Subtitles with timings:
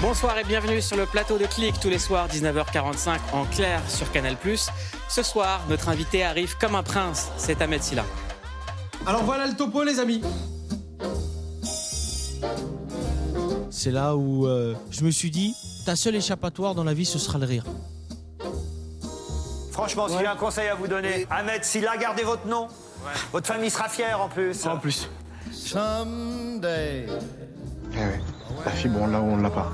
[0.00, 4.10] Bonsoir et bienvenue sur le plateau de Click tous les soirs 19h45 en clair sur
[4.10, 4.36] Canal+.
[5.08, 8.04] Ce soir, notre invité arrive comme un prince, c'est Ahmed Silla.
[9.06, 10.22] Alors voilà le topo, les amis.
[13.70, 17.18] C'est là où euh, je me suis dit, ta seule échappatoire dans la vie, ce
[17.18, 17.64] sera le rire.
[19.72, 22.68] Franchement, si j'ai un conseil à vous donner, Ahmed, s'il a gardé votre nom,
[23.32, 24.66] votre famille sera fière en plus.
[24.66, 25.10] En plus.
[25.52, 27.06] Someday.
[28.64, 29.70] La fibre, on l'a ou on l'a pas.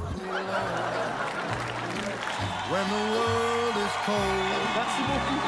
[2.71, 4.19] When the world is cold.
[4.75, 5.41] Merci beaucoup.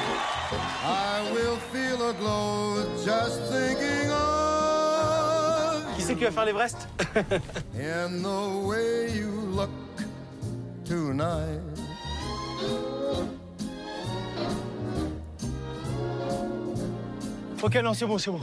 [0.85, 6.89] I will feel a glow just thinking of Qui c'est qui va faire l'Everest?
[7.75, 9.71] In the way you look
[10.85, 11.61] tonight.
[17.63, 18.41] Ok, non, c'est bon, c'est bon.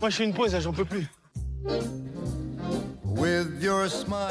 [0.00, 1.06] Moi, je fais une pause, là, j'en peux plus.
[3.20, 4.30] With your smile.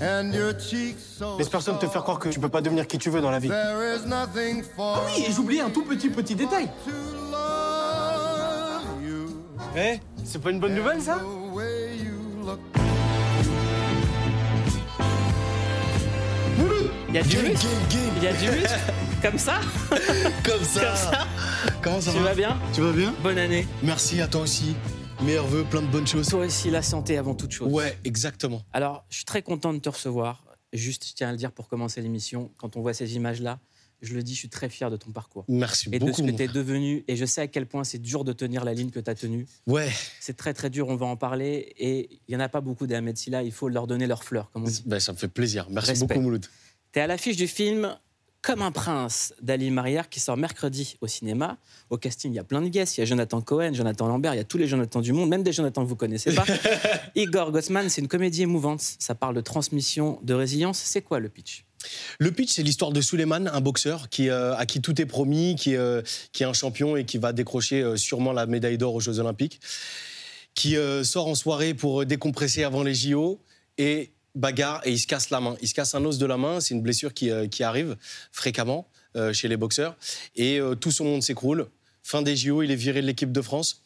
[0.00, 2.98] And your cheeks so Laisse personne te faire croire que tu peux pas devenir qui
[2.98, 3.48] tu veux dans la vie.
[3.48, 6.66] There is nothing for Ah oui, et j'oubliais un tout petit petit détail.
[6.84, 6.92] to
[7.30, 9.42] love you.
[9.76, 11.18] Eh, c'est pas une bonne nouvelle, ça?
[17.08, 17.66] Il y a du muscle
[18.16, 18.80] Il y a du muscle
[19.22, 19.54] Comme ça?
[20.44, 20.80] Comme ça.
[20.80, 21.26] Comme ça?
[21.82, 22.24] Comment ça Tu va?
[22.30, 22.56] vas bien?
[22.72, 23.14] Tu vas bien?
[23.22, 23.66] Bonne année.
[23.82, 24.74] Merci à toi aussi.
[25.24, 26.28] Meilleurs vœux, plein de bonnes choses.
[26.28, 27.72] Toi aussi, la santé avant toute chose.
[27.72, 28.62] Ouais, exactement.
[28.72, 30.44] Alors, je suis très content de te recevoir.
[30.72, 33.60] Juste, je tiens à le dire pour commencer l'émission, quand on voit ces images-là,
[34.00, 35.44] je le dis, je suis très fier de ton parcours.
[35.48, 36.16] Merci Et de beaucoup.
[36.18, 37.04] ce que tu es devenu.
[37.06, 39.14] Et je sais à quel point c'est dur de tenir la ligne que tu as
[39.14, 39.46] tenue.
[39.68, 41.72] Ouais, C'est très très dur, on va en parler.
[41.78, 44.50] Et il n'y en a pas beaucoup d'Ahmed Silla, il faut leur donner leurs fleurs,
[44.50, 44.82] comme on dit.
[44.86, 45.68] ben, ça me fait plaisir.
[45.70, 46.06] Merci Respect.
[46.08, 46.46] beaucoup, Mouloud.
[46.92, 47.96] Tu es à l'affiche du film
[48.42, 51.58] Comme un prince d'Ali Marière qui sort mercredi au cinéma.
[51.90, 52.96] Au casting, il y a plein de guests.
[52.96, 55.28] Il y a Jonathan Cohen, Jonathan Lambert, il y a tous les Jonathan du monde,
[55.28, 56.44] même des Jonathan que vous connaissez pas.
[57.14, 58.82] Igor Gossman, c'est une comédie émouvante.
[58.98, 60.78] Ça parle de transmission, de résilience.
[60.78, 61.64] C'est quoi le pitch?
[62.18, 65.54] Le pitch, c'est l'histoire de Suleiman, un boxeur qui, euh, à qui tout est promis,
[65.54, 68.96] qui, euh, qui est un champion et qui va décrocher euh, sûrement la médaille d'or
[68.96, 69.60] aux Jeux Olympiques,
[70.54, 73.40] qui sort en soirée pour décompresser avant les JO
[73.78, 75.56] et bagarre et il se casse la main.
[75.60, 77.96] Il se casse un os de la main, c'est une blessure qui, euh, qui arrive
[78.32, 79.96] fréquemment euh, chez les boxeurs
[80.36, 81.68] et euh, tout son monde s'écroule.
[82.02, 83.82] Fin des JO, il est viré de l'équipe de France.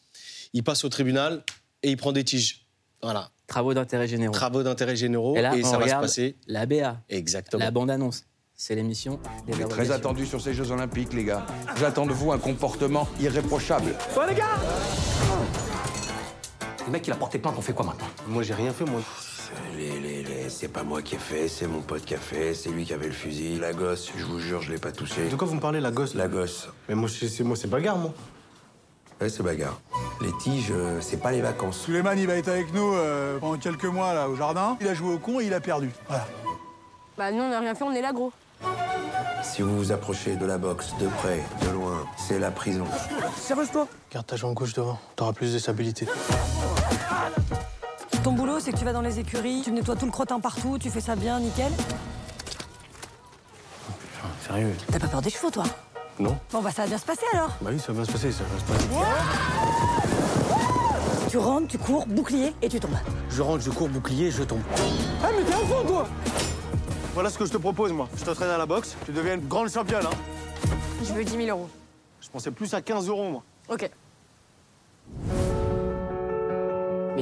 [0.53, 1.43] Il passe au tribunal
[1.83, 2.65] et il prend des tiges.
[3.03, 4.33] Voilà, Travaux d'intérêt généraux.
[4.33, 7.63] travaux d'intérêt généraux Et là, on ça va se passer La BA, exactement.
[7.63, 8.25] la bande-annonce.
[8.55, 11.45] C'est l'émission des J'ai très attendu sur ces Jeux Olympiques, les gars.
[11.79, 13.93] J'attends de vous un comportement irréprochable.
[16.85, 18.07] Le mec, il a porté plainte, on fait quoi maintenant?
[18.27, 19.01] Moi, j'ai rien fait, moi.
[19.77, 20.16] Les, les,
[20.49, 22.93] c'est pas moi qui ai fait, c'est mon pote qui a fait, c'est lui qui
[22.93, 23.57] avait le fusil.
[23.59, 25.27] La gosse, je vous jure, je l'ai pas touché.
[25.29, 26.13] De quoi vous me parlez, la gosse?
[26.15, 26.69] La gosse.
[26.87, 28.13] Mais moi, c'est moi, c'est bagarre, moi.
[29.19, 29.79] Ouais, c'est bagarre.
[30.21, 31.79] Les tiges, euh, c'est pas les vacances.
[31.79, 34.77] Suleiman, il va être avec nous euh, pendant quelques mois là au jardin.
[34.79, 35.91] Il a joué au con et il a perdu.
[36.07, 36.27] Voilà.
[37.17, 38.31] Bah nous on n'a rien fait, on est là gros.
[39.41, 42.85] Si vous vous approchez de la boxe, de près, de loin, c'est la prison.
[43.37, 46.07] Sérieuse-toi Garde ta jambe gauche devant, t'auras plus de stabilité.
[48.27, 50.77] Ton boulot c'est que tu vas dans les écuries, tu nettoies tout le crottin partout,
[50.77, 51.71] tu fais ça bien, nickel.
[54.45, 55.63] Sérieux T'as pas peur des chevaux toi?
[56.19, 57.51] Non Bon bah ça va bien se passer alors.
[57.61, 58.89] Bah oui, ça va bien se passer, ça va bien se passer.
[61.29, 62.97] Tu rentres, tu cours, bouclier et tu tombes.
[63.29, 64.59] Je rentre, je cours, bouclier, je tombe.
[65.23, 66.05] Ah, mais t'es un fond, toi
[67.13, 68.09] Voilà ce que je te propose, moi.
[68.17, 70.67] Je t'entraîne à la boxe, tu deviens une grande championne, hein.
[71.01, 71.69] Je veux 10 000 euros.
[72.19, 73.43] Je pensais plus à 15 euros, moi.
[73.69, 73.89] Ok.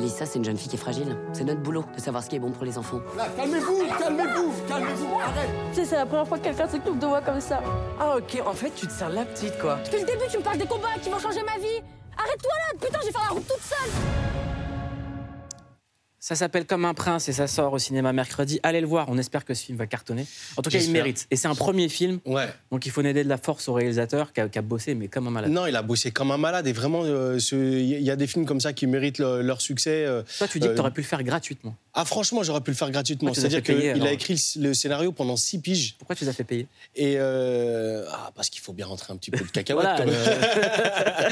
[0.06, 1.18] Mélissa, c'est une jeune fille qui est fragile.
[1.34, 3.00] C'est notre boulot de savoir ce qui est bon pour les enfants.
[3.18, 5.50] Là, calmez-vous, calmez-vous, calmez-vous, arrête.
[5.74, 7.60] Tu sais, c'est la première fois que quelqu'un s'occupe de moi comme ça.
[8.00, 9.80] Ah, ok, en fait, tu te sers la petite, quoi.
[9.84, 11.82] Depuis le début, tu me parles des combats qui vont changer ma vie.
[12.20, 14.45] Arrête-toi là, putain, je vais faire la route toute seule.
[16.28, 18.60] Ça s'appelle Comme un prince et ça sort au cinéma mercredi.
[18.64, 20.26] Allez le voir, on espère que ce film va cartonner.
[20.58, 21.28] En tout cas, il mérite.
[21.30, 22.48] Et c'est un premier film, Ouais.
[22.72, 25.08] donc il faut aider de la force au réalisateur qui a, qui a bossé, mais
[25.08, 25.52] comme un malade.
[25.52, 28.48] Non, il a bossé comme un malade et vraiment, euh, il y a des films
[28.48, 30.04] comme ça qui méritent le- leur succès.
[30.08, 30.24] euh.
[30.40, 31.76] Toi, tu dis que Euh, tu aurais pu le faire gratuitement.
[31.94, 33.32] Ah, franchement, j'aurais pu le faire gratuitement.
[33.36, 33.76] C'est-à-dire qu'il
[34.08, 36.68] a écrit le, le scénario pendant six piges Pourquoi tu les as fait payer?
[36.96, 41.30] Et ah, parce qu'il faut bien rentrer un petit peu de euh,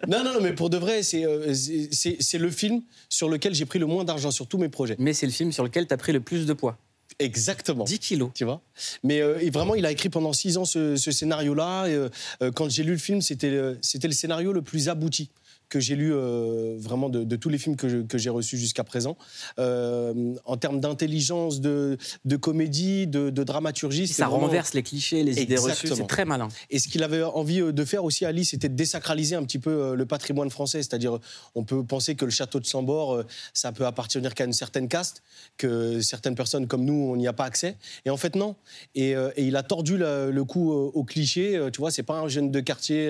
[0.08, 1.24] non, non, non, mais pour de vrai, c'est
[2.38, 4.96] le film sur lequel j'ai pris le moins d'argent sur tous mes projets.
[4.98, 6.78] mais c'est le film sur lequel tu as pris le plus de poids.
[7.18, 7.84] Exactement.
[7.84, 8.30] 10 kilos.
[8.34, 8.62] Tu vois?
[9.02, 11.86] Mais euh, et vraiment, il a écrit pendant six ans ce, ce scénario-là.
[11.86, 12.08] euh,
[12.42, 15.30] euh, quand j'ai lu le film, c'était c'était le scénario le plus abouti
[15.70, 19.16] que j'ai lu euh, vraiment de, de tous les films que, j'ai reçus jusqu'à présent.
[19.58, 24.06] Euh, en termes d'intelligence, de, de comédie, de, de dramaturgie.
[24.08, 25.70] Ça vraiment- renverse les clichés, les idées reçues.
[25.70, 25.96] Exactement.
[25.96, 26.48] C'est très malin.
[26.70, 29.60] Et ce qu'il avait envie euh, de faire aussi, Ali, c'était de désacraliser un petit
[29.60, 30.82] peu le patrimoine français.
[30.82, 31.18] C'est-à-dire,
[31.54, 34.88] on peut penser que le château de Chambord, euh, ça peut appartenir qu'à une certaine
[34.88, 35.22] caste,
[35.56, 37.76] que certaines personnes comme nous, on n'y a pas accès.
[38.04, 38.56] Et en fait, non.
[38.96, 41.58] Et, et il a tordu le, le cou euh, au cliché.
[41.72, 43.08] Tu vois, c'est pas un jeune de quartier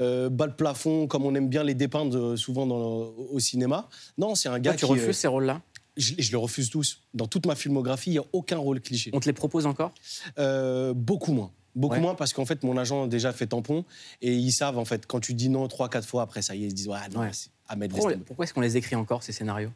[0.00, 3.88] euh, bas de plafond, comme on aime bien les dépeindre euh, souvent dans- au cinéma.
[4.18, 4.92] Non, c'est un gars Toi, tu qui.
[4.92, 5.62] refuses euh, ces rôles-là
[5.96, 7.00] je, je les refuse tous.
[7.14, 9.10] Dans toute ma filmographie, il n'y a aucun rôle cliché.
[9.14, 9.92] On te les propose encore
[10.38, 11.50] Euh, Beaucoup moins.
[11.74, 12.00] Beaucoup Ouais.
[12.00, 13.84] moins parce qu'en fait, mon agent a déjà fait tampon
[14.22, 16.62] et ils savent, en fait, quand tu dis non trois, quatre fois, après ça y
[16.62, 17.30] est, ils se disent, ouais, non, Ouais.
[17.32, 19.70] c'est Ahmed, Pourquoi, pourquoi est-ce qu'on les écrit encore, ces scénarios?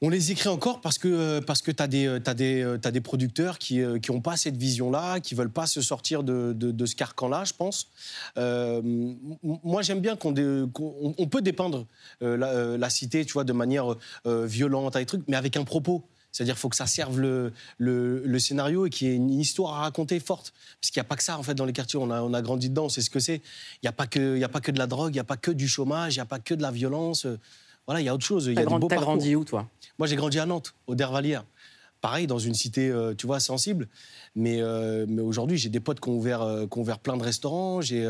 [0.00, 3.00] On les écrit encore parce que, euh, parce que tu as, des, euh, euh, des
[3.00, 7.44] producteurs qui n'ont pas cette vision-là, qui veulent pas se sortir de, de- ce carcan-là,
[7.44, 7.88] je pense.
[8.36, 10.32] Moi, j'aime bien qu'on
[11.30, 11.86] peut dépeindre
[12.20, 16.04] la, cité, tu vois, de manière violente, avec trucs, mais avec un propos.
[16.30, 19.74] C'est-à-dire qu'il faut que ça serve le, le- scénario et qu'il y ait une histoire
[19.74, 20.52] à raconter forte.
[20.80, 21.98] Parce qu'il n'y a pas que ça, en fait, dans les quartiers.
[21.98, 23.36] On a, on a grandi dedans, sait ce que c'est.
[23.36, 25.36] Il n'y a, pas que- a pas que de la drogue, il n'y a pas
[25.36, 27.26] que du chômage, il n'y a pas que de la violence.
[27.88, 28.46] Voilà, il y a autre chose.
[28.46, 29.66] Il y a des beaux grandi où, toi?
[29.98, 31.44] Moi, j'ai grandi à Nantes, au Dervalière.
[32.02, 33.88] Pareil, dans une cité, euh, tu vois, sensible.
[34.36, 37.16] Mais, euh, mais aujourd'hui, j'ai des potes qui ont ouvert, euh, qui ont ouvert plein
[37.16, 37.80] de restaurants.
[37.80, 38.04] J'ai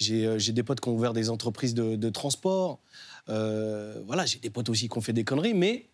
[0.00, 2.80] des potes qui ont ouvert des entreprises de, de transport.
[3.28, 5.54] Voilà, j'ai des potes aussi qui ont fait des conneries.
[5.54, 5.86] Mais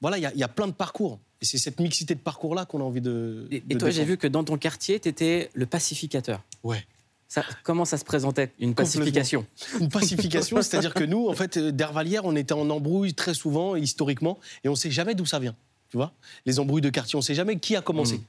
[0.00, 1.20] voilà, il y, y a plein de parcours.
[1.40, 3.46] Et c'est cette mixité de parcours-là qu'on a envie de.
[3.52, 6.42] Et, et toi, j'ai vu que dans ton quartier, tu étais le pacificateur.
[6.64, 6.84] Ouais.
[7.30, 9.46] Ça, comment ça se présentait, une pacification?
[9.80, 13.76] Une pacification, c'est-à-dire que nous, en fait, euh, d'Hervalière, on était en embrouille très souvent,
[13.76, 15.54] historiquement, et on sait jamais d'où ça vient.
[15.90, 16.12] Tu vois?
[16.44, 18.16] Les embrouilles de quartier, on sait jamais qui a commencé.
[18.16, 18.22] Mm.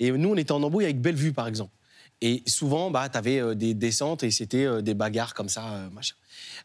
[0.00, 1.72] Et nous, on était en embrouille avec Bellevue, par exemple.
[2.20, 5.90] Et souvent, bah, tu avais des descentes et c'était euh, des bagarres comme ça, euh,
[5.90, 6.16] machin.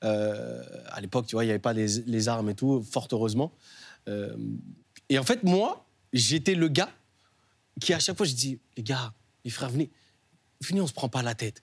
[0.03, 3.07] Euh, à l'époque, tu vois, il n'y avait pas les, les armes et tout, fort
[3.11, 3.53] heureusement.
[4.07, 4.35] Euh,
[5.09, 6.89] et en fait, moi, j'étais le gars
[7.79, 9.13] qui, à chaque fois, je dis les gars,
[9.45, 9.91] les frères, venez,
[10.61, 11.61] venez, on se prend pas la tête.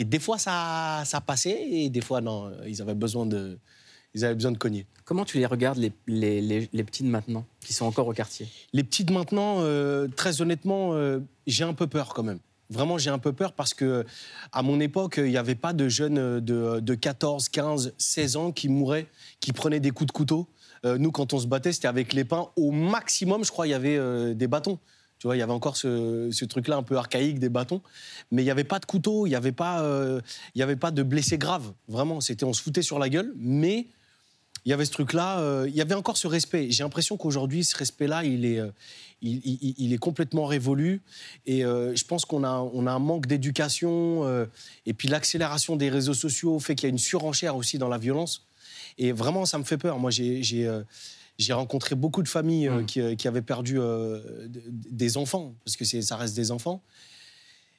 [0.00, 3.58] Et des fois, ça, ça passait, et des fois, non, ils avaient besoin de,
[4.14, 4.86] ils avaient besoin de cogner.
[5.04, 8.48] Comment tu les regardes, les, les, les, de maintenant, qui sont encore au quartier?
[8.72, 12.38] Les petites maintenant, euh, très honnêtement, euh, j'ai un peu peur quand même.
[12.70, 14.06] Vraiment, j'ai un peu peur parce que
[14.52, 18.52] à mon époque, il n'y avait pas de jeunes de, de 14, 15, 16 ans
[18.52, 19.06] qui mouraient,
[19.40, 20.48] qui prenaient des coups de couteau.
[20.86, 22.48] Euh, nous, quand on se battait, c'était avec les pains.
[22.56, 24.78] Au maximum, je crois, il y avait des bâtons.
[25.20, 27.82] Tu vois, il y avait encore ce, truc-là un peu archaïque des bâtons,
[28.30, 30.22] mais il n'y avait pas de couteau, il n'y avait pas, euh,
[30.58, 31.74] avait pas de blessés graves.
[31.88, 33.86] Vraiment, c'était, on se foutait sur la gueule, mais
[34.64, 36.70] il y avait ce truc-là, euh, il y avait encore ce respect.
[36.70, 38.70] J'ai l'impression qu'aujourd'hui, ce respect-là, il est, euh,
[39.20, 41.02] il, est complètement révolu.
[41.44, 44.26] Et je pense qu'on a, on a un manque d'éducation.
[44.86, 47.98] et puis l'accélération des réseaux sociaux fait qu'il y a une surenchère aussi dans la
[47.98, 48.46] violence.
[48.96, 49.98] Et vraiment, ça me fait peur.
[49.98, 50.66] Moi, j'ai,
[51.40, 55.76] j'ai, rencontré beaucoup de familles euh, qui, euh, qui avaient perdu euh, des enfants, parce
[55.76, 56.82] que ça reste des enfants.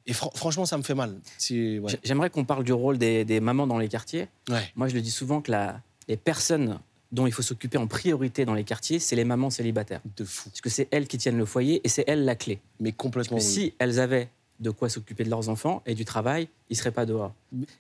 [0.07, 1.19] Et fran- franchement, ça me fait mal.
[1.51, 1.79] Ouais.
[2.03, 4.27] J'aimerais qu'on parle du rôle des, des mamans dans les quartiers.
[4.49, 4.71] Ouais.
[4.75, 6.79] Moi, je le dis souvent que la, les personnes
[7.11, 10.01] dont il faut s'occuper en priorité dans les quartiers, c'est les mamans célibataires.
[10.17, 10.49] De fou.
[10.49, 12.59] Parce que c'est elles qui tiennent le foyer et c'est elles la clé.
[12.79, 13.37] Mais complètement.
[13.37, 13.65] Parce que oui.
[13.65, 14.29] si elles avaient
[14.59, 17.33] de quoi s'occuper de leurs enfants et du travail, ils seraient pas dehors.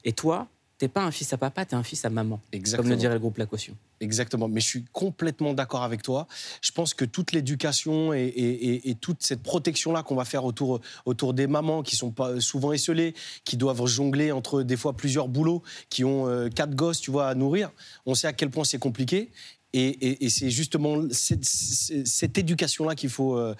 [0.03, 0.47] Et toi,
[0.81, 2.41] t'es pas un fils à papa, t'es un fils à maman.
[2.51, 2.81] Exactement.
[2.85, 3.75] Comme le dirait le groupe La Caution.
[3.99, 6.27] Exactement, mais je suis complètement d'accord avec toi.
[6.59, 10.43] Je pense que toute l'éducation et, et- et- et toute cette protection-là qu'on va faire
[10.43, 13.13] autour, autour des mamans qui sont pas souvent esselées,
[13.45, 17.27] qui doivent jongler entre des fois plusieurs boulots, qui ont euh, quatre gosses, tu vois,
[17.27, 17.69] à nourrir,
[18.07, 19.29] on sait à quel point c'est compliqué.
[19.73, 23.55] Et, c'est justement cette éducation-là qu'il faut, euh,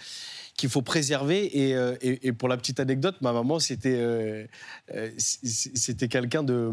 [0.62, 1.40] qu'il faut préserver.
[1.60, 4.46] Et, euh, et- et pour la petite anecdote, ma maman, c'était euh,
[4.96, 6.72] euh, c'était quelqu'un de,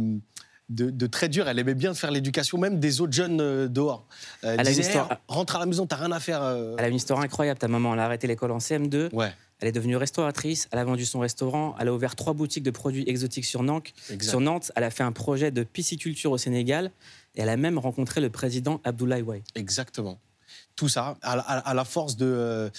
[0.68, 1.48] de, de très dur.
[1.48, 4.06] Elle aimait bien faire l'éducation, même des autres jeunes dehors.
[4.44, 6.42] Euh, Elle a une histoire- Eh, rentre à la maison, t'as rien à faire.
[6.78, 7.94] Elle a une histoire incroyable, ta maman.
[7.94, 9.08] Elle a arrêté l'école en CM2.
[9.12, 9.32] Ouais.
[9.60, 10.68] Elle est devenue restauratrice.
[10.70, 11.74] Elle a vendu son restaurant.
[11.80, 13.88] Elle a ouvert trois boutiques de produits exotiques sur Nantes.
[14.10, 14.30] Exact.
[14.30, 16.92] Sur Nantes, elle a fait un projet de pisciculture au Sénégal.
[17.34, 19.42] Et elle a même rencontré le président Abdoulaye Wade.
[19.56, 20.18] Exactement.
[20.76, 22.70] Tout ça, à, la- à la force de, euh,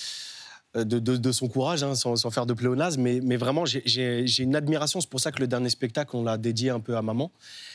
[0.76, 4.26] de, de- de son courage, hein, sans, sans faire de pléonasme, mais, mais vraiment, j'ai-
[4.44, 5.02] une admiration.
[5.02, 7.32] C'est pour ça que le dernier spectacle, on l'a dédié un peu à maman.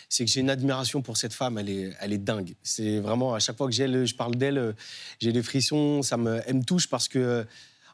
[0.09, 2.55] C'est que j'ai une admiration pour cette femme, elle est, elle est dingue.
[2.63, 4.73] C'est vraiment, à chaque fois que j'ai- je parle d'elle, euh,
[5.21, 7.45] j'ai des frissons, ça me, elle me touche parce que, euh,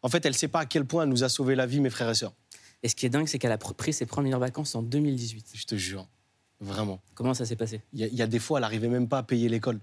[0.03, 1.81] en fait, elle ne sait pas à quel point elle nous a sauvé la vie,
[1.81, 2.33] mes frères et sœurs.
[2.83, 5.47] Et ce qui est dingue, c'est qu'elle a pr- pris ses premières vacances en 2018.
[5.55, 6.07] Je te jure,
[6.61, 7.01] vraiment.
[7.15, 7.81] Comment ça s'est passé?
[7.95, 9.79] Il y, y a des fois, elle n'arrivait même pas à payer l'école.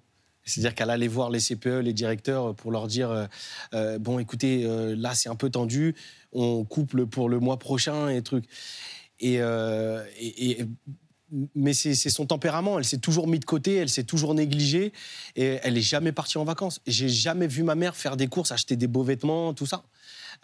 [0.47, 3.25] C'est-à-dire qu'elle allait voir les CPE, les directeurs, pour leur dire euh,
[3.73, 5.95] euh, Bon, écoutez, euh, là, c'est un peu tendu,
[6.31, 8.45] on couple pour le mois prochain et trucs.
[9.19, 10.03] Et, euh,
[11.55, 12.79] mais c'est son tempérament.
[12.79, 14.93] Elle s'est toujours mise de côté, elle s'est toujours négligée
[15.35, 16.79] et elle n'est jamais partie en vacances.
[16.87, 19.83] J'ai jamais vu ma mère faire des courses, acheter des beaux vêtements, tout ça.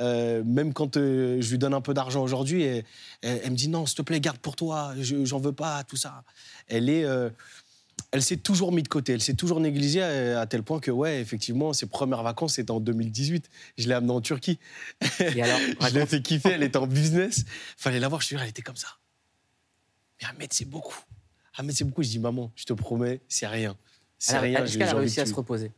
[0.01, 2.63] Euh, même quand euh, je lui donne un peu d'argent aujourd'hui,
[3.22, 5.98] elle, me dit non, s'il te plaît, garde pour toi, je- j'en veux pas, tout
[5.98, 6.24] ça.
[6.67, 7.29] Elle est, euh,
[8.13, 10.91] elle s'est toujours mise de côté, elle s'est toujours négligée à, à tel point que
[10.91, 13.50] ouais, effectivement, ses premières vacances c'était en 2018.
[13.79, 14.60] Je l'ai amenée en Turquie.
[15.20, 17.43] Et alors, je l'ai fait kiffer, elle était en business.
[17.75, 18.88] Fallait la voir, je te jure, elle était comme ça.
[20.22, 21.00] Mais Ahmed, c'est beaucoup.
[21.55, 22.03] Ahmed, c'est beaucoup.
[22.03, 23.75] Je dis maman, je te promets, c'est rien.
[24.20, 24.63] C'est rien.
[24.63, 25.72] Est-ce qu'elle a réussi à se reposer?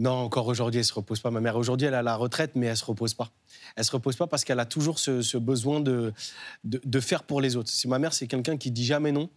[0.00, 1.30] Non, encore aujourd'hui, elle se repose pas.
[1.30, 3.30] Ma mère, aujourd'hui, elle est à la retraite, mais elle se repose pas.
[3.76, 6.14] Elle se repose pas parce qu'elle a toujours ce, ce besoin de,
[6.64, 7.68] de, de faire pour les autres.
[7.68, 9.28] Si ma mère, c'est quelqu'un qui dit jamais non,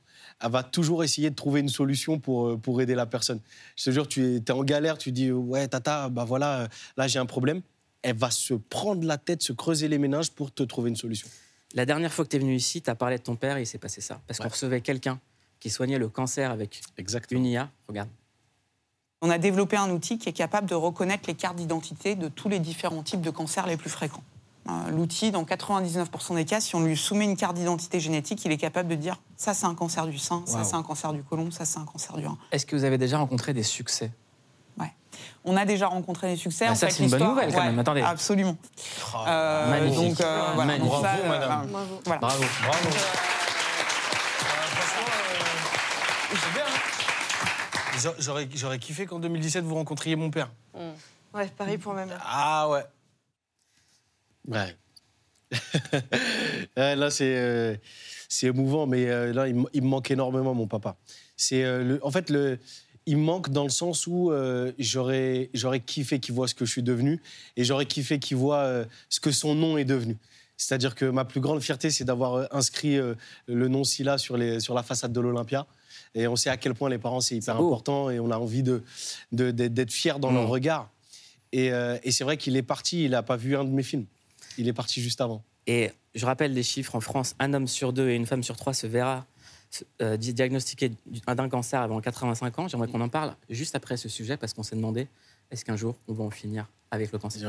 [0.42, 3.42] elle va toujours essayer de trouver une solution pour, euh, pour aider la personne.
[3.76, 7.10] Je te jure, tu es, en galère, tu dis ouais, tata, bah voilà, euh, là
[7.10, 7.62] j'ai un problème.
[8.02, 11.28] Elle va se prendre la tête, se creuser les méninges pour te trouver une solution.
[11.74, 13.64] La dernière fois que tu es venu ici, tu as parlé de ton père et
[13.64, 14.22] il s'est passé ça.
[14.28, 15.20] Parce qu'on recevait quelqu'un
[15.60, 16.82] qui soignait le cancer avec
[17.32, 17.70] une IA.
[17.88, 18.10] Regarde.
[19.26, 22.50] On a développé un outil qui est capable de reconnaître les cartes d'identité de tous
[22.50, 24.24] les différents types de cancers les plus fréquents.
[24.70, 28.52] Euh, L'outil, dans 99% des cas, si on lui soumet une carte d'identité génétique, il
[28.52, 30.64] est capable de dire ça c'est un cancer du sein, ça Wow.
[30.66, 32.38] c'est un cancer du côlon, ça c'est un cancer du rein.
[32.52, 34.12] Est-ce que vous avez déjà rencontré des succès?
[35.46, 36.66] On a déjà rencontré des succès.
[36.66, 37.80] Bah, en ça, c'est une bonne nouvelle, quand ouais, même.
[37.80, 38.02] Attendez.
[38.02, 38.56] Absolument.
[39.28, 40.10] Euh, Magnifique.
[40.18, 40.78] Donc, euh, voilà.
[40.78, 40.92] Magnifique.
[40.92, 41.76] Donc ça, Bravo, euh, madame.
[41.76, 42.20] euh, voilà.
[42.22, 42.44] Bravo.
[42.64, 42.90] Bravo.
[48.20, 50.52] J'aurais, j'aurais kiffé qu'en 2017, vous rencontriez mon père.
[51.34, 52.22] Ouais, pareil pour ma mère.
[52.24, 52.84] Ah ouais.
[54.48, 54.76] Ouais.
[56.78, 57.76] Ouais, là, c'est, euh,
[58.30, 60.96] c'est émouvant, mais euh, là, il, me- il me manque énormément, mon papa.
[61.38, 62.58] C'est, euh, le, en fait, le,
[63.06, 66.66] il me manque dans le sens où euh, j'aurais, j'aurais kiffé qu'il voit ce que
[66.66, 67.22] je suis devenu
[67.58, 70.18] et j'aurais kiffé qu'il voit euh, ce que son nom est devenu.
[70.58, 73.14] C'est-à-dire que ma plus grande fierté, c'est d'avoir inscrit euh,
[73.48, 75.68] le nom Silla sur, les, sur la façade de l'Olympia.
[76.16, 78.62] Et on sait à quel point les parents, c'est hyper important et on a envie
[78.64, 78.84] de,
[79.32, 80.90] de- d'être, d'être fiers dans leur regard.
[81.52, 83.84] Et, euh, et c'est vrai qu'il est parti, il n'a pas vu un de mes
[83.84, 84.06] films.
[84.58, 85.44] Il est parti juste avant.
[85.66, 88.58] Et je rappelle les chiffres en France un homme sur deux et une femme sur
[88.58, 89.26] trois se verra
[90.04, 92.68] euh, di- diagnostiqué du- d'un cancer avant 85 ans.
[92.68, 95.08] J'aimerais qu'on en parle juste après ce sujet parce qu'on s'est demandé
[95.52, 97.42] est-ce qu'un jour on va en finir avec le cancer?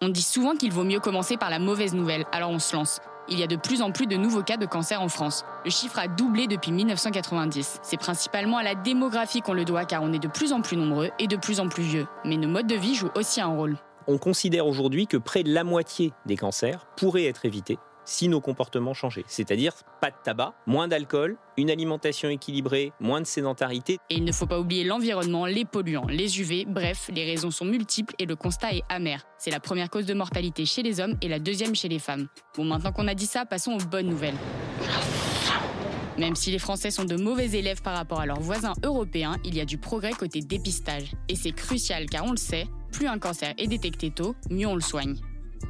[0.00, 3.00] On dit souvent qu'il vaut mieux commencer par la mauvaise nouvelle, alors on se lance.
[3.30, 5.44] Il y a de plus en plus de nouveaux cas de cancer en France.
[5.64, 7.80] Le chiffre a doublé depuis 1990.
[7.82, 10.76] C'est principalement à la démographie qu'on le doit car on est de plus en plus
[10.76, 12.06] nombreux et de plus en plus vieux.
[12.24, 13.76] Mais nos modes de vie jouent aussi un rôle.
[14.06, 18.40] On considère aujourd'hui que près de la moitié des cancers pourraient être évités si nos
[18.40, 19.24] comportements changeaient.
[19.26, 23.98] C'est-à-dire pas de tabac, moins d'alcool, une alimentation équilibrée, moins de sédentarité.
[24.08, 27.66] Et il ne faut pas oublier l'environnement, les polluants, les UV, bref, les raisons sont
[27.66, 29.22] multiples et le constat est amer.
[29.36, 32.28] C'est la première cause de mortalité chez les hommes et la deuxième chez les femmes.
[32.56, 34.36] Bon, maintenant qu'on a dit ça, passons aux bonnes nouvelles.
[36.16, 39.54] Même si les Français sont de mauvais élèves par rapport à leurs voisins européens, il
[39.54, 41.12] y a du progrès côté dépistage.
[41.28, 44.74] Et c'est crucial car on le sait, plus un cancer est détecté tôt, mieux on
[44.74, 45.16] le soigne.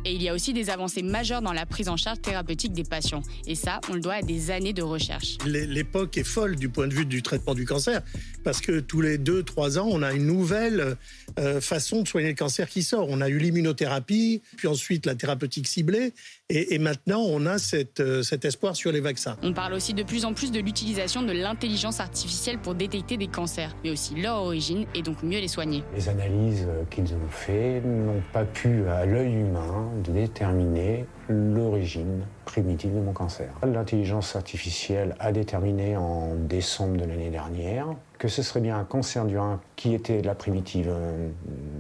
[0.04, 2.84] Et il y a aussi des avancées majeures dans la prise en charge thérapeutique des
[2.84, 3.22] patients.
[3.46, 5.38] Et ça, on le doit à des années de recherche.
[5.46, 8.02] L'é- L'époque est folle du point de vue du traitement du cancer,
[8.48, 10.96] parce que tous les deux, trois ans, on a une nouvelle
[11.38, 13.06] euh, façon de soigner le cancer qui sort.
[13.10, 16.14] On a eu l'immunothérapie, puis ensuite la thérapeutique ciblée,
[16.48, 19.36] et, et maintenant on a cette, euh, cet espoir sur les vaccins.
[19.42, 23.26] On parle aussi de plus en plus de l'utilisation de l'intelligence artificielle pour détecter des
[23.26, 25.84] cancers, mais aussi leur origine et donc mieux les soigner.
[25.94, 32.94] Les analyses euh, qu'ils ont faites n'ont pas pu, à l'œil humain, déterminer l'origine primitive
[32.94, 33.50] de mon cancer.
[33.62, 39.24] L'intelligence artificielle a déterminé en décembre de l'année dernière que ce serait bien un cancer
[39.26, 41.30] du rein qui était la primitive euh,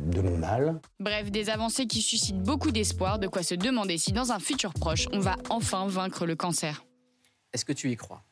[0.06, 0.80] de mon mal.
[1.00, 4.72] Bref, des avancées qui suscitent beaucoup d'espoir, de quoi se demander si dans un futur
[4.72, 6.84] proche, on va enfin vaincre le cancer.
[7.52, 8.22] Est-ce que tu y crois?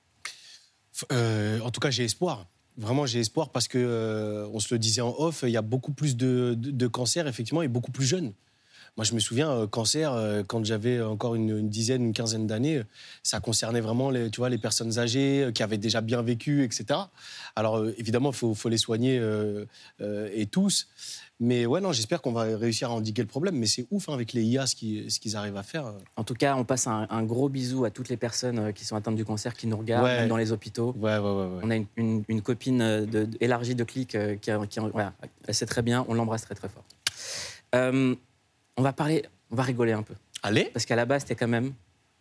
[1.12, 2.46] Euh, en tout cas, j'ai espoir.
[2.76, 5.62] Vraiment, j'ai espoir parce que, euh, on se le disait en off, il y a
[5.62, 8.34] beaucoup plus de, de, de cancers, effectivement, et beaucoup plus jeunes.
[8.96, 12.46] Moi, je me souviens, euh, cancer, euh, quand j'avais encore une, une dizaine, une quinzaine
[12.46, 12.80] d'années,
[13.22, 16.64] ça concernait vraiment les, tu vois, les personnes âgées euh, qui avaient déjà bien vécu,
[16.64, 16.98] etc.
[17.56, 19.20] Alors, évidemment, il faut, faut les soigner
[20.34, 20.88] et tous.
[21.38, 23.56] Mais ouais, non, j'espère qu'on va réussir à endiguer le problème.
[23.56, 25.92] Mais c'est ouf hein, avec les IA, ce qu'ils arrivent à faire.
[26.16, 28.96] En tout cas, on passe un, un gros bisou à toutes les personnes qui sont
[28.96, 30.20] atteintes du cancer, qui nous regardent, Ouais.
[30.20, 30.94] même dans les hôpitaux.
[30.98, 35.12] On a une, une- une copine de, de- élargie de clic euh, qui, qui voilà,
[35.46, 36.84] elle sait très bien, on l'embrasse très très fort.
[37.74, 38.14] Euh,
[38.76, 40.14] on va parler, on va rigoler un peu.
[40.42, 41.72] Allez Parce qu'à la base, c'était quand même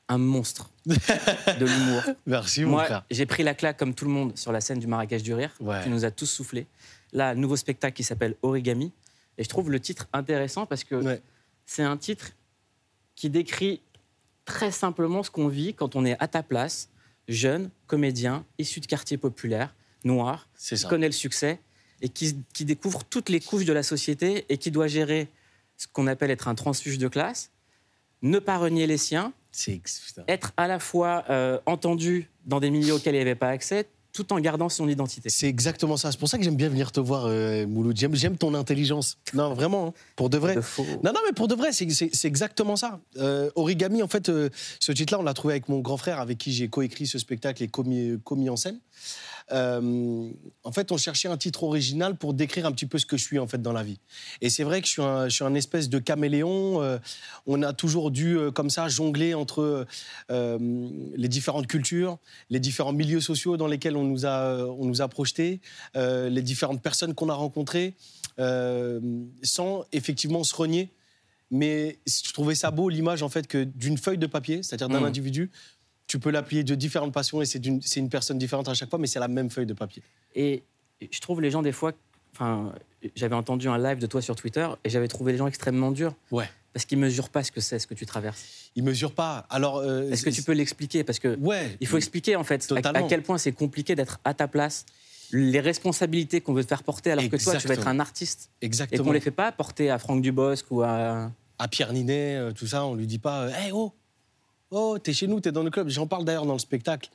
[0.08, 2.04] un monstre de l'humour.
[2.26, 3.06] Merci, mon Moi, frère.
[3.10, 5.52] j'ai pris la claque comme tout le monde sur la scène du Marrakech du Rire.
[5.84, 6.68] Tu nous as tous soufflé.
[7.12, 8.92] Là, nouveau spectacle qui s'appelle Origami.
[9.38, 11.20] Et je trouve le titre intéressant parce que
[11.66, 12.32] c'est un titre
[13.16, 13.82] qui décrit
[14.46, 16.90] très simplement ce qu'on vit quand on est à ta place,
[17.28, 21.60] jeune, comédien, issu de quartier populaire, noir, qui connaît le succès
[22.02, 25.30] et qui, qui découvre toutes les couches de la société et qui doit gérer
[25.78, 27.52] ce qu'on appelle être un transfuge de classe,
[28.22, 29.34] ne pas renier les siens,
[30.28, 33.88] être à la fois euh, entendu dans des milieux auxquels il n'y avait pas accès,
[34.16, 35.30] tout en gardant son identité.
[35.30, 36.12] C'est exactement ça.
[36.12, 37.98] C'est pour ça que j'aime bien venir te voir, euh, Mouloud.
[37.98, 39.18] J'aime, ton intelligence.
[39.34, 40.56] Non, vraiment, hein, pour de vrai.
[40.56, 43.02] Non, non, mais pour de vrai, c'est exactement ça.
[43.18, 46.38] Euh, Origami, en fait, euh, ce titre-là, on l'a trouvé avec mon grand frère, avec
[46.38, 48.80] qui j'ai coécrit ce spectacle et commis, commis en scène.
[49.52, 50.32] Euh,
[50.64, 53.24] en fait, on cherchait un titre original pour décrire un petit peu ce que je
[53.24, 54.00] suis en fait dans la vie.
[54.42, 56.82] Et c'est vrai que je suis un, je suis un espèce de caméléon.
[56.82, 56.98] euh,
[57.46, 59.86] on a toujours dû euh, comme ça jongler entre
[60.30, 62.18] les différentes cultures,
[62.50, 65.62] les différents milieux sociaux dans lesquels on nous a, on nous a projetés,
[65.96, 67.94] les différentes personnes qu'on a rencontrées,
[69.44, 70.90] sans effectivement se renier.
[71.52, 75.00] Mais je trouvais ça beau l'image en fait que d'une feuille de papier, c'est-à-dire d'un
[75.02, 75.06] Mhm.
[75.06, 75.52] individu,
[76.16, 77.60] tu peux l'appuyer de différentes passions et c'est
[77.98, 80.02] une personne différente à chaque fois, mais c'est la même feuille de papier.
[80.34, 80.64] Et
[81.02, 81.92] je trouve les gens des fois.
[82.34, 82.74] Enfin,
[83.18, 86.16] j'avais entendu un live de toi sur Twitter et j'avais trouvé les gens extrêmement durs.
[86.32, 86.50] Ouais.
[86.72, 88.72] Parce qu'ils mesurent pas ce que c'est, ce que tu traverses.
[88.76, 89.46] Ils mesurent pas.
[89.50, 91.04] Alors, euh, est-ce que tu peux l'expliquer?
[91.04, 94.34] Parce que ouais, il faut expliquer en fait à, quel point c'est compliqué d'être à
[94.34, 94.86] ta place,
[95.34, 98.52] les responsabilités qu'on veut te faire porter, alors que toi tu veux être un artiste
[98.62, 99.04] et Exactement.
[99.04, 102.68] qu'on les fait pas porter à Franck Dubosc ou à à Pierre Ninet, euh, tout
[102.68, 103.94] ça, on lui dit pas Hé oh
[104.72, 105.90] Oh, t'es chez nous, t'es dans le club.
[105.90, 107.10] J'en parle d'ailleurs dans le spectacle.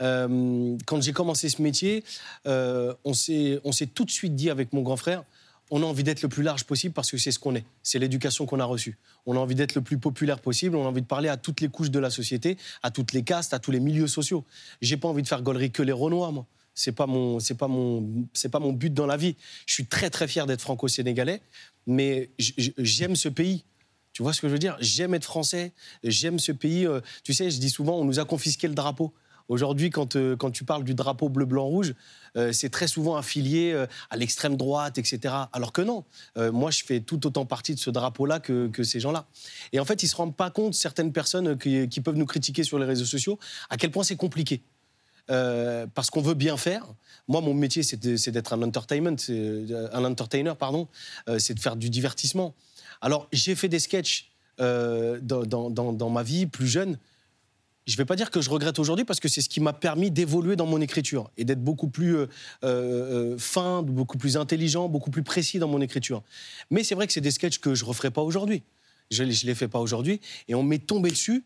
[0.00, 2.04] Euh, quand j'ai commencé ce métier,
[2.46, 3.60] euh, on s'est
[3.94, 5.24] tout de suite dit avec mon grand frère
[5.70, 7.64] on a envie d'être le plus large possible parce que c'est ce qu'on est.
[7.82, 8.96] C'est l'éducation qu'on a reçue.
[9.26, 10.76] On a envie d'être le plus populaire possible.
[10.76, 13.22] On a envie de parler à toutes les couches de la société, à toutes les
[13.22, 14.44] castes, à tous les milieux sociaux.
[14.80, 16.46] J'ai pas envie de faire gaulerie que les Renois, moi.
[16.74, 19.34] C'est pas mon, c'est pas mon, c'est pas mon but dans la vie.
[19.66, 21.42] Je suis très très fier d'être franco-sénégalais,
[21.88, 23.64] mais j'aime ce pays.
[24.18, 24.76] Tu vois ce que je veux dire?
[24.80, 25.72] J'aime être français,
[26.02, 26.84] j'aime ce pays.
[26.88, 29.14] euh, tu sais, je dis souvent, on nous a confisqué le drapeau.
[29.46, 31.94] Aujourd'hui, quand, euh, quand tu parles du drapeau bleu-blanc-rouge,
[32.36, 35.32] euh, c'est très souvent affilié à l'extrême droite, etc.
[35.52, 36.04] Alors que non,
[36.34, 39.28] moi, je fais tout autant partie de ce drapeau-là que, que ces gens-là.
[39.72, 42.26] Et en fait, ils ne se rendent pas compte, certaines personnes qui, qui peuvent nous
[42.26, 43.38] critiquer sur les réseaux sociaux,
[43.70, 44.62] à quel point c'est compliqué.
[45.28, 46.84] Parce qu'on veut bien faire.
[47.28, 50.88] Moi, mon métier, c'est d'être un entertainment, un entertainer, pardon.
[51.38, 52.56] C'est de faire du divertissement.
[53.00, 54.30] Alors, j'ai fait des sketchs
[54.60, 56.98] euh, dans, ma vie plus jeune.
[57.86, 59.72] Je ne vais pas dire que je regrette aujourd'hui parce que c'est ce qui m'a
[59.72, 62.26] permis d'évoluer dans mon écriture et d'être beaucoup plus euh,
[62.64, 66.22] euh, fin, beaucoup plus intelligent, beaucoup plus précis dans mon écriture.
[66.70, 68.62] Mais c'est vrai que c'est des sketchs que je ne referai pas aujourd'hui.
[69.10, 71.44] Je ne les fais pas aujourd'hui et on m'est tombé dessus.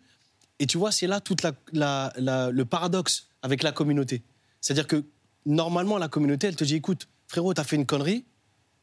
[0.58, 1.36] Et tu vois, c'est là tout
[1.72, 4.22] le paradoxe avec la communauté.
[4.60, 5.04] C'est-à-dire que
[5.46, 8.24] normalement, la communauté, elle te dit écoute, frérot, t'as fait une connerie,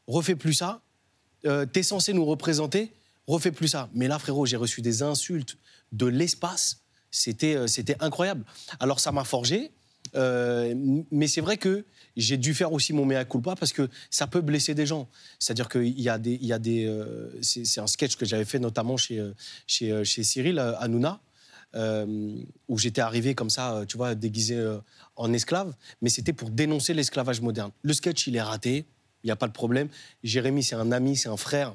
[0.06, 0.82] refais plus ça.
[1.46, 2.92] Euh, T'es censé nous représenter,
[3.26, 3.88] refais plus ça.
[3.94, 5.56] Mais là, frérot, j'ai reçu des insultes
[5.92, 6.80] de l'espace.
[7.10, 8.44] C'était euh, c'était incroyable.
[8.78, 9.70] Alors, ça m'a forgé.
[10.16, 10.74] euh,
[11.10, 11.84] mais c'est vrai que
[12.16, 15.08] j'ai dû faire aussi mon mea culpa parce que ça peut blesser des gens.
[15.38, 18.44] C'est-à-dire qu'il y a des, il y a des, euh, c'est un sketch que j'avais
[18.44, 19.22] fait notamment chez
[19.66, 21.20] chez, chez Cyril Hanouna,
[21.76, 22.34] euh,
[22.68, 24.56] où j'étais arrivé comme ça, tu vois, déguisé
[25.16, 27.70] en esclave, mais c'était pour dénoncer l'esclavage moderne.
[27.82, 28.86] Le sketch, il est raté,
[29.22, 29.88] il n'y a pas de problème.
[30.24, 31.74] Jérémy, c'est un ami, c'est un frère.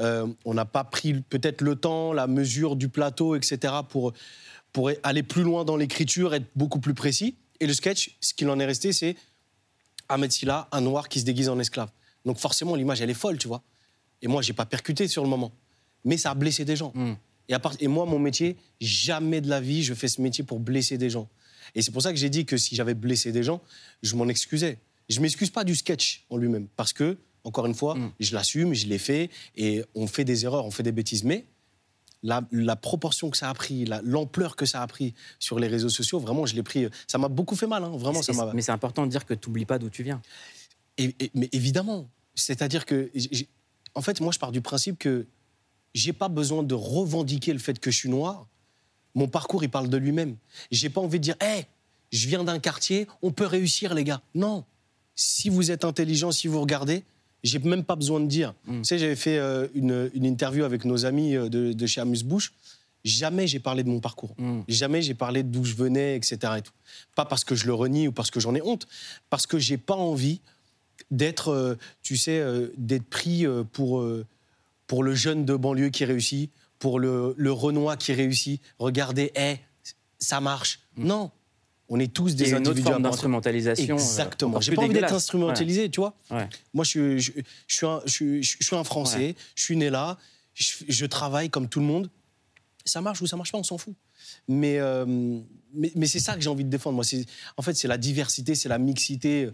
[0.00, 4.12] Euh, on n'a pas pris peut-être le temps, la mesure du plateau, etc., pour,
[4.72, 7.36] pour aller plus loin dans l'écriture, être beaucoup plus précis.
[7.60, 9.16] Et le sketch, ce qu'il en est resté, c'est
[10.08, 11.90] Ahmed Silla, un noir qui se déguise en esclave.
[12.24, 13.62] Donc forcément, l'image, elle est folle, tu vois.
[14.22, 15.52] Et moi, j'ai pas percuté sur le moment.
[16.04, 16.92] Mais ça a blessé des gens.
[17.48, 20.44] Et, à part- et moi, mon métier, jamais de la vie, je fais ce métier
[20.44, 21.28] pour blesser des gens.
[21.74, 23.60] Et c'est pour ça que j'ai dit que si j'avais blessé des gens,
[24.02, 24.78] je m'en excusais.
[25.08, 26.66] Je m'excuse pas du sketch en lui-même.
[26.76, 29.30] Parce que, encore une fois, je l'assume, je l'ai fait.
[29.56, 31.24] Et on fait des erreurs, on fait des bêtises.
[31.24, 31.46] Mais
[32.22, 35.66] la, la proportion que ça a pris, la- l'ampleur que ça a pris sur les
[35.68, 36.86] réseaux sociaux, vraiment, je l'ai pris.
[37.06, 38.20] Ça m'a beaucoup fait mal, hein, vraiment.
[38.22, 38.32] Ça.
[38.54, 40.22] Mais c'est important de dire que tu n'oublies pas d'où tu viens.
[40.96, 43.10] Et- et- mais évidemment, c'est-à-dire que,
[43.94, 45.26] en fait, moi, je pars du principe que
[45.92, 48.48] j'ai pas besoin de revendiquer le fait que je suis noir.
[49.14, 50.36] Mon parcours, il parle de lui-même.
[50.72, 51.66] J'ai pas envie de dire, hé,
[52.10, 54.22] je viens d'un quartier, on peut réussir, les gars.
[54.34, 54.64] Non.
[55.16, 57.04] Si vous êtes intelligent, si vous regardez,
[57.42, 58.54] j'ai même pas besoin de dire.
[58.66, 62.00] Tu sais, j'avais fait euh, une, une interview avec nos amis euh, de, de chez
[62.00, 62.52] Amuse-Bouche.
[63.04, 64.34] Jamais j'ai parlé de mon parcours.
[64.66, 66.38] Jamais j'ai parlé d'où je venais, etc.
[66.58, 66.72] Et tout.
[67.14, 68.86] Pas parce que je le renie ou parce que j'en ai honte,
[69.28, 70.40] parce que j'ai pas envie
[71.10, 72.42] d'être, euh, tu sais,
[72.78, 74.02] d'être pris pour,
[74.86, 78.62] pour le jeune de banlieue qui réussit, pour le, le Renoir qui réussit.
[78.78, 79.56] Regardez, hé,
[80.18, 80.80] ça marche.
[80.96, 81.30] Non.
[81.88, 84.60] On est tous des a une autre individus forme d'instrumentalisation, euh, Exactement.
[84.60, 86.14] J'ai pas envie d'être instrumentalisé, tu vois.
[86.30, 86.48] Ouais.
[86.72, 87.32] Moi, je, suis- je,
[87.66, 90.16] je suis un, je, suis- je suis un Français, je suis né là,
[90.54, 92.10] je, travaille comme tout le monde.
[92.86, 93.94] Ça marche ou ça marche pas, on s'en fout.
[94.48, 95.04] Mais, euh,
[95.74, 96.94] mais, mais c'est ça que j'ai envie de défendre.
[96.96, 97.04] Moi,
[97.56, 99.50] en fait, c'est la diversité, c'est la mixité.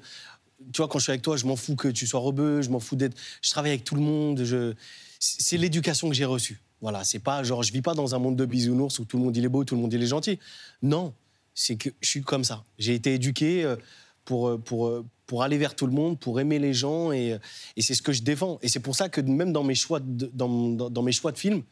[0.72, 2.70] Tu vois, quand je suis avec toi, je m'en fous que tu sois rebeu, je
[2.70, 3.16] m'en fous d'être.
[3.42, 4.44] Je travaille avec tout le monde.
[5.18, 6.60] C'est l'éducation que j'ai reçue.
[6.80, 9.24] Voilà, c'est pas genre, je vis pas dans un monde de bisounours où tout le
[9.24, 10.38] monde il est beau, tout le monde il est gentil.
[10.82, 11.12] Non,
[11.62, 12.64] c'est que je suis comme ça.
[12.78, 13.76] J'ai été éduqué euh,
[14.24, 17.38] pour, euh, pour, euh, pour aller vers tout le monde, pour aimer les gens, et,
[17.76, 18.58] et c'est ce que je défends.
[18.62, 21.32] Et c'est pour ça que même dans mes choix de, dans, dans- dans mes choix
[21.32, 21.62] de films,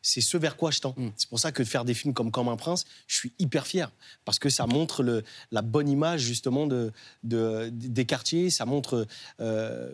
[0.00, 0.94] c'est ce vers quoi je tends.
[1.16, 3.66] C'est pour ça que de faire des films comme Comme un prince, je suis hyper
[3.66, 3.90] fier.
[4.24, 6.92] Parce que ça montre le, la bonne image, justement, de,
[7.24, 8.48] de- des quartiers.
[8.50, 9.06] Ça montre
[9.40, 9.90] euh,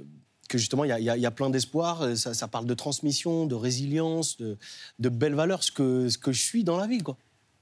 [0.51, 2.15] que, justement, il y y y a plein d'espoir.
[2.17, 4.59] Ça, ça parle de transmission, de résilience, de,
[4.99, 7.17] de belles valeurs, ce que, ce que je suis dans la vie, quoi.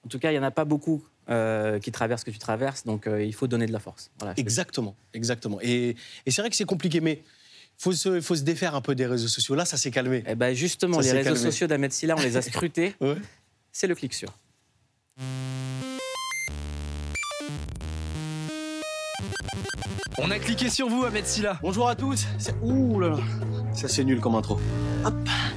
[0.04, 2.38] En tout cas, il n'y en a pas beaucoup euh, qui traversent ce que tu
[2.38, 4.10] traverses, donc euh, il faut donner de la force.
[4.18, 5.58] Voilà, Exactement, exactement.
[5.62, 7.22] Et, et c'est vrai que c'est compliqué, mais
[7.78, 9.54] faut se, faut se défaire un peu des réseaux sociaux.
[9.54, 10.22] Là, ça s'est calmé.
[10.26, 11.50] Eh ben justement, Ça les réseaux calmé.
[11.50, 12.94] sociaux d'Ahmed Silla, on les a scrutés.
[13.72, 14.34] C'est le clic sur.
[20.18, 21.58] On a cliqué sur vous, Ahmed Silla.
[21.62, 22.26] Bonjour à tous.
[22.62, 23.18] Ouh là là.
[23.74, 24.58] Ça, c'est nul comme intro.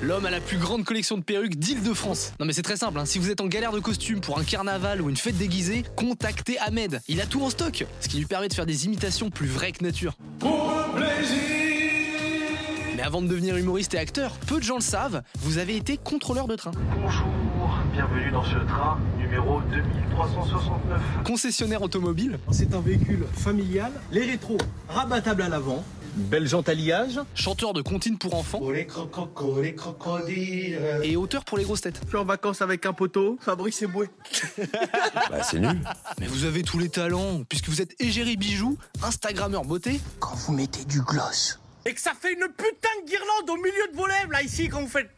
[0.01, 2.33] L'homme a la plus grande collection de perruques d'Île-de-France.
[2.39, 3.05] Non mais c'est très simple, hein.
[3.05, 6.57] si vous êtes en galère de costume pour un carnaval ou une fête déguisée, contactez
[6.59, 7.01] Ahmed.
[7.07, 9.71] Il a tout en stock, ce qui lui permet de faire des imitations plus vraies
[9.71, 10.15] que nature.
[12.95, 15.97] Mais avant de devenir humoriste et acteur, peu de gens le savent, vous avez été
[15.97, 16.71] contrôleur de train.
[17.01, 17.27] Bonjour,
[17.93, 21.01] bienvenue dans ce train numéro 2369.
[21.25, 22.39] Concessionnaire automobile.
[22.51, 25.83] C'est un véhicule familial, les rétros rabattables à l'avant,
[26.15, 27.19] belle jante alliage.
[27.35, 28.69] Chanteur de comptines pour enfants.
[28.71, 30.79] les crocos, les crocodiles.
[31.03, 31.99] Et auteur pour les grosses têtes.
[32.03, 34.09] Je suis en vacances avec un poteau, Fabrice Eboué.
[35.29, 35.79] Bah, c'est nul.
[36.19, 39.99] Mais vous avez tous les talents, puisque vous êtes égérie bijoux, Instagrammeur beauté.
[40.19, 41.59] Quand vous mettez du gloss.
[41.85, 44.69] Et que ça fait une putain de guirlande au milieu de vos lèvres, là, ici,
[44.69, 45.09] quand vous faites.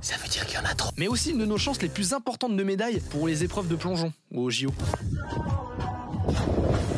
[0.00, 0.90] Ça veut dire qu'il y en a trop.
[0.96, 3.76] Mais aussi une de nos chances les plus importantes de médailles pour les épreuves de
[3.76, 4.70] plongeon au JO.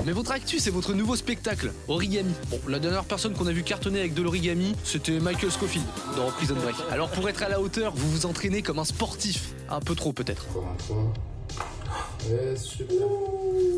[0.07, 2.33] Mais votre actu, c'est votre nouveau spectacle, Origami.
[2.49, 5.87] Bon, la dernière personne qu'on a vu cartonner avec de l'origami, c'était Michael Scofield
[6.17, 6.77] dans Prison Break.
[6.91, 9.53] Alors pour être à la hauteur, vous vous entraînez comme un sportif.
[9.69, 10.47] Un peu trop peut-être.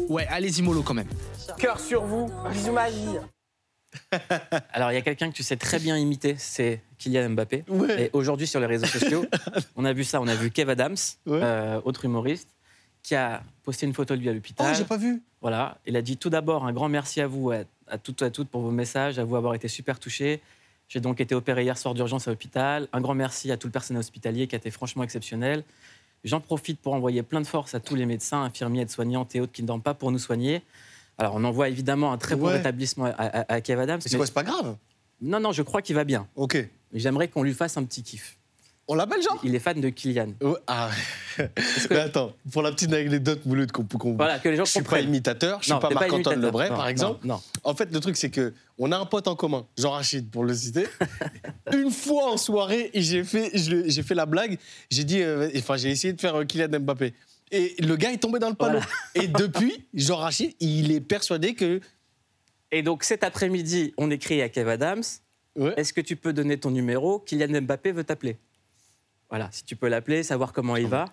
[0.08, 1.08] Ouais, allez-y mollo quand même.
[1.58, 3.18] Cœur sur vous, bisous ma vie.
[4.72, 7.64] Alors, il y a quelqu'un que tu sais très bien imiter, c'est Kylian Mbappé.
[7.68, 8.04] Ouais.
[8.04, 9.26] Et aujourd'hui, sur les réseaux sociaux,
[9.76, 10.20] on a vu ça.
[10.20, 10.96] On a vu Kev Adams,
[11.28, 12.48] euh, autre humoriste,
[13.02, 14.70] qui a posté une photo de lui à l'hôpital.
[14.70, 15.22] Oh, j'ai pas vu.
[15.40, 15.78] Voilà.
[15.86, 18.30] Il a dit tout d'abord un grand merci à vous, à, à toutes et à
[18.30, 20.40] toutes, pour vos messages, à vous avoir été super touchés.
[20.88, 22.86] J'ai donc été opéré hier soir d'urgence à l'hôpital.
[22.92, 25.64] Un grand merci à tout le personnel hospitalier qui a été franchement exceptionnel.
[26.22, 29.52] J'en profite pour envoyer plein de force à tous les médecins, infirmiers, aides-soignantes et autres
[29.52, 30.62] qui ne dorment pas pour nous soigner.
[31.18, 34.00] Alors, on envoie évidemment un très bon rétablissement à, à, à Kev Adams.
[34.04, 34.76] Mais c'est quoi, c'est pas grave?
[35.20, 36.28] Non, non, je crois qu'il va bien.
[36.36, 36.68] Ok.
[36.92, 38.38] J'aimerais qu'on lui fasse un petit kiff.
[38.88, 40.32] On l'appelle genre Il est fan de Kylian.
[40.66, 40.90] ah.
[41.90, 44.82] Mais attends, pour la petite anecdote mouloute qu'on qu'on- Voilà, que les gens Je suis
[44.82, 46.40] pas imitateur, je suis Non, pas Marc-Antoine.
[46.40, 47.26] Lebray, Non, par exemple.
[47.26, 47.40] non.
[47.64, 50.44] En fait, le truc, c'est que on a un pote en commun, Jean Rachid, pour
[50.44, 50.86] le citer.
[51.72, 54.58] Une fois en soirée, j'ai fait, j'ai fait la blague.
[54.90, 57.14] J'ai dit, euh, enfin, j'ai essayé de faire euh, Kylian Mbappé.
[57.52, 58.80] Et le gars est tombé dans le panneau.
[59.14, 61.80] Et depuis, Jean Rachid, il est persuadé que.
[62.72, 65.02] Et donc cet après-midi, on écrit à Kev Adams.
[65.76, 67.18] Est-ce que tu peux donner ton numéro?
[67.20, 68.38] Kylian Mbappé veut t'appeler.
[69.32, 71.06] Voilà, si tu peux l'appeler, savoir comment il va.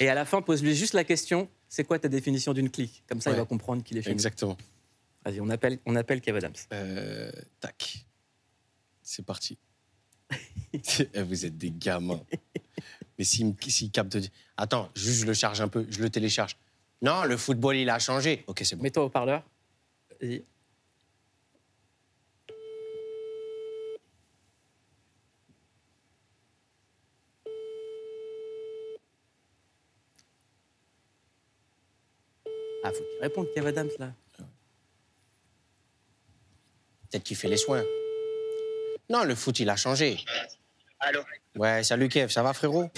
[0.00, 3.02] Et à la fin, pose-lui juste la question c'est quoi ta définition d'une clique?
[3.08, 4.12] Comme ça, il va comprendre qu'il est nous.
[4.12, 4.58] Exactement.
[5.24, 6.52] Vas-y, on appelle, on appelle Kev Adams.
[6.70, 8.06] Euh, tac.
[9.02, 9.58] C'est parti.
[11.14, 12.22] Eh, Vous êtes des gamins.
[13.18, 14.18] Mais s'il s'il capte.
[14.58, 16.58] Attends, juste je le charge un peu, je le télécharge.
[17.00, 18.44] Non, le football, il a changé.
[18.46, 18.82] Ok, c'est bon.
[18.82, 19.42] Mets-toi au parleur.
[33.22, 34.12] Réponde, Kev Adams, là.
[37.08, 37.84] Peut-être qu'il fait les soins.
[39.08, 40.18] Non, le foot, il a changé.
[40.98, 41.20] Allô?
[41.54, 42.90] Ouais, salut Kev, ça va frérot?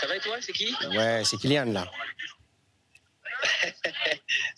[0.00, 0.74] Ça va et toi C'est qui?
[0.90, 1.90] Ouais, c'est Kylian là.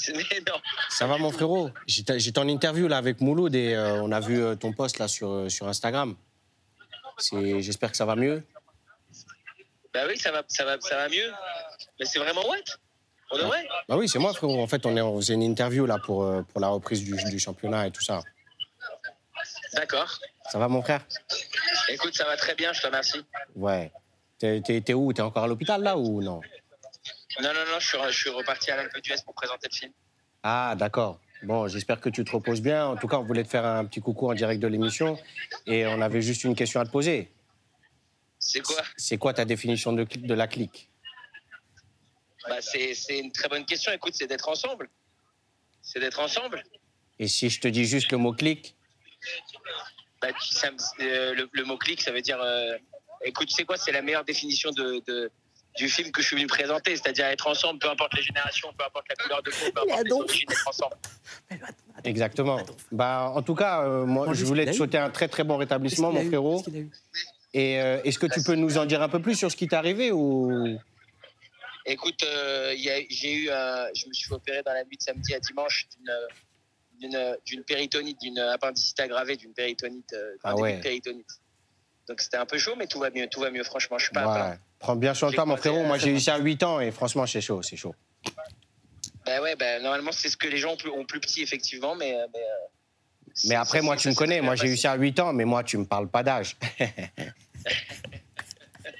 [0.08, 0.60] Non.
[0.90, 1.70] Ça va mon frérot?
[1.86, 5.08] J'étais en interview là avec Mouloud et euh, on a vu euh, ton post là
[5.08, 6.14] sur, euh, sur Instagram.
[7.32, 8.44] J'espère que ça va mieux.
[9.92, 11.32] Bah oui, ça va, ça va, ça va mieux.
[11.98, 12.62] Mais c'est vraiment what
[13.30, 14.60] On devrait Bah oui, c'est moi frérot.
[14.62, 17.12] En fait, on, est, on faisait une interview là pour, euh, pour la reprise du,
[17.24, 18.22] du championnat et tout ça.
[19.74, 20.18] D'accord.
[20.50, 21.04] Ça va mon frère?
[21.88, 23.24] Écoute, ça va très bien, je te remercie.
[23.54, 23.90] Ouais.
[24.38, 25.12] T'es t'es- t'es où?
[25.12, 26.40] T'es encore à l'hôpital là ou non?
[27.40, 29.92] Non, non, non, je suis, je suis reparti à l'Alpe d'Huez pour présenter le film.
[30.42, 31.18] Ah, d'accord.
[31.42, 32.86] Bon, j'espère que tu te reposes bien.
[32.86, 35.18] En tout cas, on voulait te faire un petit coucou en direct de l'émission
[35.66, 37.30] et on avait juste une question à te poser.
[38.38, 38.76] C'est quoi?
[38.96, 40.88] C'est quoi ta définition de, de la clique?
[42.48, 43.92] Bah, c'est c'est une très bonne question.
[43.92, 44.88] Écoute, c'est d'être ensemble.
[45.82, 46.62] C'est d'être ensemble.
[47.18, 48.74] Et si je te dis juste le mot-clic?
[50.20, 52.38] Bah, tu- ça me- euh, le, le mot clic, ça veut dire.
[52.40, 52.76] euh,
[53.24, 55.30] écoute, tu sais quoi, c'est la meilleure définition de, de-
[55.76, 58.84] du film que je suis venu présenter, c'est-à-dire être ensemble, peu importe les générations, peu
[58.84, 60.96] importe la couleur de peau, peu importe les origines, être ensemble.
[62.04, 62.60] Exactement.
[62.92, 66.12] Bah, en tout cas, euh, moi, je voulais te souhaiter un très très bon rétablissement,
[66.12, 66.64] mon frérot.
[67.52, 69.66] Et euh, est-ce que tu peux nous en dire un peu plus sur ce qui
[69.68, 70.78] t'est arrivé ou
[71.86, 75.38] Écoute, euh, j'ai eu, un- je me suis opérer dans la nuit de samedi à
[75.40, 75.86] dimanche
[76.98, 80.80] d'une péritonite, d'une appendicite aggravée, d'une péritonite, euh, Ah ouais.
[80.80, 81.28] péritonite.
[82.08, 83.62] Donc c'était un peu chaud, mais tout va mieux, tout va mieux.
[83.64, 84.58] Franchement, je suis pas Ouais.
[84.78, 85.84] Prends bien soin de toi, mon frérot.
[85.84, 87.94] Moi, euh, j'ai eu ça à 8 ans et franchement, c'est chaud, c'est chaud.
[89.24, 91.94] Bah ouais, bah, normalement c'est ce que les gens ont plus, ont plus petit effectivement,
[91.96, 92.14] mais.
[92.14, 92.66] euh, mais euh,
[93.48, 94.40] Mais après, moi, tu me connais.
[94.40, 96.56] Moi, j'ai eu ça à 8 ans, mais moi, tu me parles pas d'âge.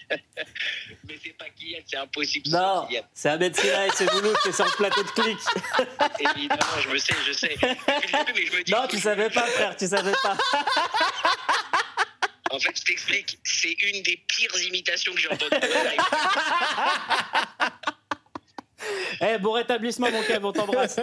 [1.09, 2.49] mais c'est pas Kylian, c'est impossible.
[2.51, 5.39] Non, c'est Ahmed Silla et c'est Mouloud qui est sur le plateau de clic.
[6.37, 7.49] Évidemment, je me sais, je sais.
[7.55, 10.37] Depuis le début, mais je me dis- Non, tu savais pas, frère, tu savais pas.
[12.51, 15.57] En fait, je t'explique, c'est une des pires imitations que j'ai entendues.
[19.21, 20.99] Eh, bon rétablissement, mon Kev, on t'embrasse.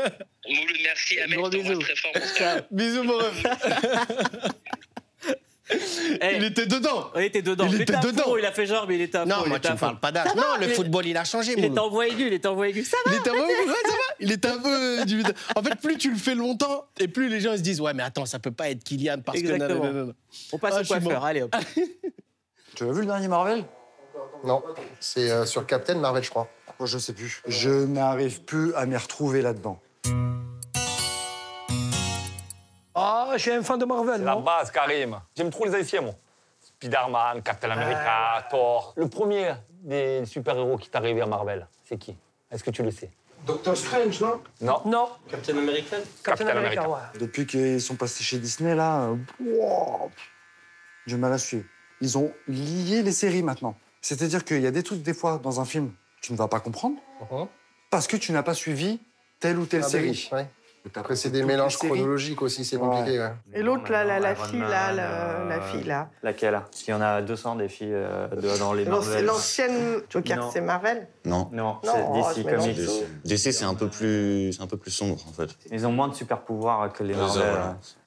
[0.47, 1.81] Mouloud, merci, Ahmed, Gros je t'embrasse bisous.
[1.81, 2.61] très fort, mon.
[2.71, 3.43] Bisous, mon ref.
[6.37, 7.09] il était dedans.
[7.15, 7.65] Il était dedans.
[7.67, 8.23] Il Il, était dedans.
[8.23, 9.71] fond, il a fait genre, mais il était à Non, fond, il moi, était tu
[9.71, 9.85] à me fond.
[9.87, 10.27] parles pas d'âge.
[10.29, 12.33] Ça Non, va, le il- football, il a changé, Il était en voix aiguë, il
[12.33, 12.83] était en voix aiguë.
[12.83, 13.97] Ça va Il était un peu, ouais, ça va.
[14.19, 15.05] Il était un peu.
[15.05, 15.23] du-
[15.55, 17.93] En fait, plus tu le fais longtemps, et plus les gens ils se disent ouais,
[17.93, 19.81] mais attends, ça peut pas être Kylian parce Exactement.
[19.81, 19.85] que.
[19.87, 20.11] nanana.
[20.51, 21.25] On passe Ah, au je suis coiffeur, mort.
[21.25, 21.55] allez hop.
[22.75, 23.63] Tu as vu le dernier Marvel?
[24.43, 24.63] Non,
[24.99, 26.47] c'est euh, sur Captain Marvel, je crois.
[26.79, 27.41] Moi, je sais plus.
[27.47, 29.79] Je n'arrive plus à m'y retrouver là-dedans.
[33.05, 35.19] Ah, je suis un fan de Marvel, La non base, Karim.
[35.35, 36.13] J'aime trop les anciens, moi.
[36.61, 38.93] Spider-Man, Captain America, Thor.
[38.95, 42.15] Le premier des super-héros qui est arrivé à Marvel, c'est qui?
[42.49, 43.11] Est-ce que tu le sais?
[43.45, 44.41] Doctor Strange, non?
[44.61, 44.81] Non.
[44.85, 45.09] Non.
[45.29, 46.87] Captain American Captain America.
[46.89, 46.99] ouais.
[47.19, 50.09] Depuis qu'ils sont passés chez Disney, là, euh, wow,
[51.05, 51.65] j'ai mal à suivre.
[51.99, 53.75] Ils ont lié les séries maintenant.
[53.99, 56.47] C'est-à-dire qu'il y a des trucs, des fois, dans un film, que tu ne vas
[56.47, 56.95] pas comprendre
[57.89, 59.01] parce que tu n'as pas suivi
[59.41, 60.09] telle ou telle Ah bah série.
[60.09, 60.47] oui, ouais.
[60.95, 63.17] Après, c'est des mélanges chronologiques aussi, c'est compliqué.
[63.19, 63.31] ouais.
[63.53, 66.09] Et l'autre, là, la, la fille, là, la, la fille, là.
[66.23, 69.25] Laquelle Parce qu'il y en a 200 des filles euh, de- dans les Marvel.
[69.25, 71.07] L'ancienne Joker, c'est Marvel?
[71.25, 72.79] Non, non, Non, c'est oh, DC Comics.
[73.23, 75.49] DC, c'est un peu plus, c'est un peu plus sombre en fait.
[75.71, 77.43] Ils ont moins de super pouvoirs que les Marvel.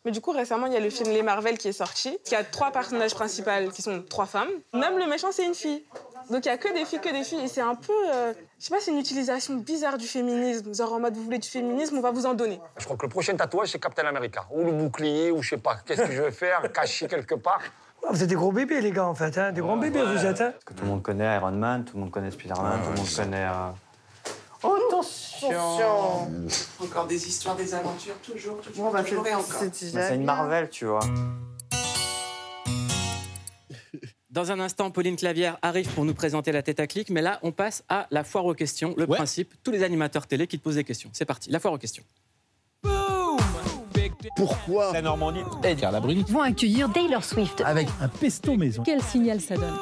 [0.04, 2.16] Mais du coup, récemment, il y a le film Les Marvel qui est sorti.
[2.30, 4.50] Y a trois personnages principaux qui sont trois femmes.
[4.72, 5.82] Même le méchant, c'est une fille.
[6.30, 7.40] Donc il y a que des filles, que des filles.
[7.44, 10.74] Et c'est un peu, euh, je sais pas, c'est une utilisation bizarre du féminisme.
[10.74, 12.60] Genre en mode, vous voulez du féminisme, on va vous en donner.
[12.78, 14.46] Je crois que le prochain tatouage, c'est Captain America.
[14.50, 15.76] Ou le bouclier, ou je sais pas.
[15.86, 17.60] Qu'est-ce que je vais faire Caché quelque part.
[18.04, 19.36] Ah, Vous êtes des gros bébés, les gars, en fait.
[19.38, 20.40] Hein des grands bébés, vous êtes.
[20.40, 22.90] Hein Parce que tout le monde connaît Iron Man, tout le monde connaît Spider-Man, tout
[22.90, 23.46] le monde connaît.
[23.46, 23.70] euh,
[24.62, 26.28] Attention
[26.82, 29.62] Encore des histoires, des aventures, toujours, toujours, Bon, bah, toujours c'est- et encore.
[29.94, 30.24] c'est une.
[30.24, 31.00] Marvel, tu vois.
[34.36, 37.38] Dans un instant, Pauline Clavière arrive pour nous présenter la tête à clic, mais là,
[37.42, 38.94] on passe à la foire aux questions.
[38.98, 41.08] Le principe, tous les animateurs télé qui te posent des questions.
[41.14, 42.04] C'est parti, la foire aux questions.
[44.36, 47.62] Pourquoi la Normandie Edgar Labrie vont accueillir Taylor Swift.
[47.64, 48.82] avec un pesto maison.
[48.82, 49.78] Quel signal ça donne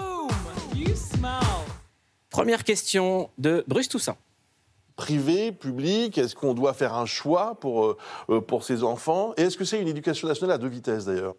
[2.31, 4.17] Première question de Bruce Toussaint.
[4.95, 7.99] privé, public Est-ce qu'on doit faire un choix pour, euh,
[8.31, 9.35] euh, pour ses enfants?
[9.37, 11.35] Et est-ce que c'est une éducation nationale à deux vitesses d'ailleurs?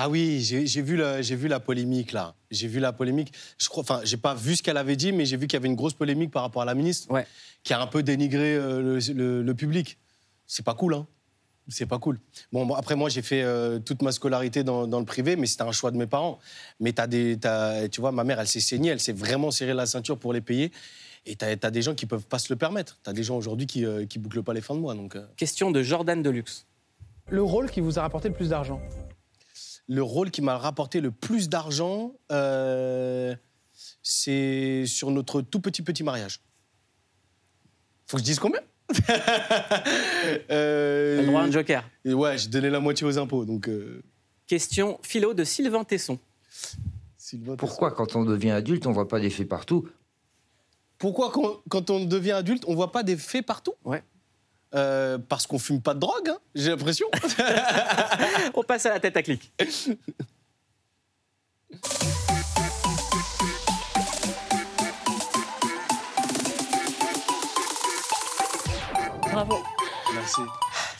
[0.00, 2.34] Ah oui, j'ai vu, la- j'ai vu la polémique là.
[2.52, 3.32] J'ai vu la polémique.
[3.58, 5.60] Je crois, enfin, j'ai pas vu ce qu'elle avait dit, mais j'ai vu qu'il y
[5.60, 7.08] avait une grosse polémique par rapport à la ministre,
[7.64, 9.98] qui a un peu dénigré euh, le, le- le public.
[10.46, 11.06] C'est pas cool, hein.
[11.68, 12.20] C'est pas cool.
[12.52, 15.46] Bon, bon, après moi j'ai fait euh, toute ma scolarité dans, dans le privé, mais
[15.46, 16.38] c'était un choix de mes parents.
[16.80, 19.74] Mais t'as des, t'as- tu vois, ma mère, elle s'est saignée, elle s'est vraiment serré
[19.74, 20.70] la ceinture pour les payer.
[21.26, 22.98] Et t'as as des gens qui peuvent pas se le permettre.
[23.02, 24.94] T'as des gens aujourd'hui qui, euh, qui bouclent pas les fins de mois.
[24.94, 25.26] Donc, euh.
[25.36, 26.64] Question de Jordan Deluxe.
[27.28, 28.80] Le rôle qui vous a rapporté le plus d'argent?
[29.88, 33.34] Le rôle qui m'a rapporté le plus d'argent, euh,
[34.02, 36.40] c'est sur notre tout petit petit mariage.
[38.06, 38.60] Faut que je dise combien
[40.50, 41.84] euh, le droit à un joker.
[42.04, 43.68] et Ouais, j'ai donné la moitié aux impôts, donc.
[43.68, 44.02] euh,
[44.46, 46.18] Question philo de Sylvain Tesson.
[47.58, 49.86] Pourquoi, quand on devient adulte, on voit pas des faits partout?
[50.96, 53.74] Pourquoi quand, quand on devient adulte, on voit pas des faits partout?
[53.84, 54.02] Ouais.
[54.74, 57.06] Euh, parce qu'on fume pas de drogue, hein, j'ai l'impression.
[58.54, 59.50] On passe à la tête à clic.
[69.32, 69.58] Bravo.
[70.14, 70.42] Merci.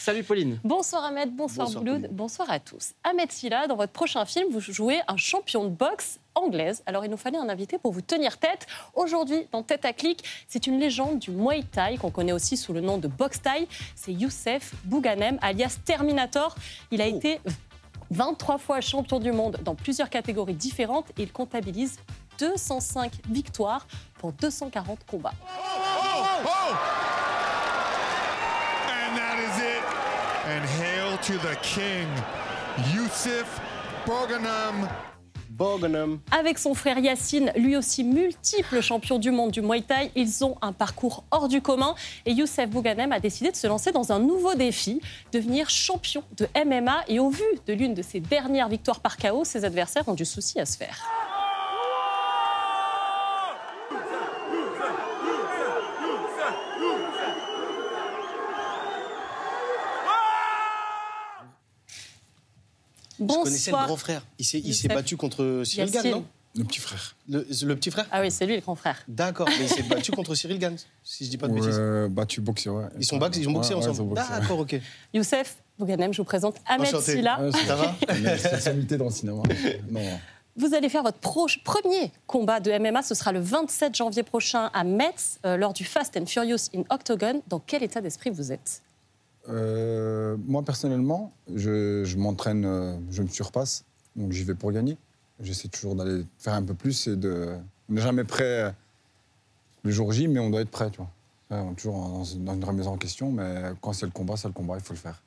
[0.08, 0.58] Salut Pauline.
[0.64, 2.16] Bonsoir Ahmed, bonsoir, Bonsoir, Blood, Pauline.
[2.16, 2.94] bonsoir à tous.
[3.04, 6.82] Ahmed Silla, dans votre prochain film, vous jouez un champion de boxe anglaise.
[6.86, 8.66] Alors il nous fallait un invité pour vous tenir tête.
[8.94, 12.72] Aujourd'hui, dans Tête à clic, c'est une légende du Muay Thai qu'on connaît aussi sous
[12.72, 13.68] le nom de Box Thai.
[13.94, 16.54] C'est Youssef Bouganem, alias Terminator.
[16.90, 17.38] Il a été
[18.10, 21.98] 23 fois champion du monde dans plusieurs catégories différentes et il comptabilise
[22.38, 25.34] 205 victoires pour 240 combats.
[26.40, 27.07] And
[30.58, 32.08] And hail to the king,
[32.92, 33.60] Yusuf
[34.04, 34.88] Boganam.
[35.50, 36.18] Boganam.
[36.32, 40.56] Avec son frère Yacine, lui aussi multiple champion du monde du Muay Thai, ils ont
[40.60, 41.94] un parcours hors du commun
[42.26, 46.48] et Youssef Bouganem a décidé de se lancer dans un nouveau défi, devenir champion de
[46.56, 50.14] MMA et au vu de l'une de ses dernières victoires par KO, ses adversaires ont
[50.14, 51.27] du souci à se faire.
[63.20, 63.86] Je connaissais le Bonsoir.
[63.86, 64.26] grand frère.
[64.38, 64.94] Il s'est il s'est Youssef.
[64.94, 66.24] battu contre Cyril Gann, non?
[66.56, 67.14] Le petit frère.
[67.28, 68.06] Le, le petit frère?
[68.10, 68.96] Ah oui, c'est lui le grand frère.
[69.06, 71.78] D'accord, mais il s'est battu contre Cyril Gann, si je dis pas de bêtises.
[72.10, 72.84] Battu boxé, ouais.
[72.98, 74.12] Ils sont ils ont boxé Ouais, ensemble.
[74.14, 74.22] ouais.
[74.40, 74.80] D'accord, ok.
[75.12, 77.16] Youssef Bouganem, je vous présente Ahmed Enchanté.
[77.16, 77.38] Silla.
[77.66, 77.94] Ça va?
[78.38, 79.42] spécialité dans le cinéma.
[79.90, 80.00] Non.
[80.56, 83.02] Vous allez faire votre pro- premier combat de MMA.
[83.04, 86.82] Ce sera le 27 janvier prochain à Metz, euh, lors du Fast and Furious in
[86.90, 87.42] Octagon.
[87.46, 88.82] Dans quel état d'esprit vous êtes?
[89.48, 93.84] Euh, moi, personnellement, je, je m'entraîne, euh, je me surpasse,
[94.16, 94.96] donc j'y vais pour gagner.
[95.40, 97.56] J'essaie toujours d'aller faire un peu plus et de.
[97.88, 98.70] On n'est jamais prêt euh,
[99.84, 101.10] le jour J, mais on doit être prêt, tu vois.
[101.50, 104.52] On est toujours dans une, remise en question, mais quand c'est le combat, c'est le
[104.52, 105.22] combat, il faut le faire.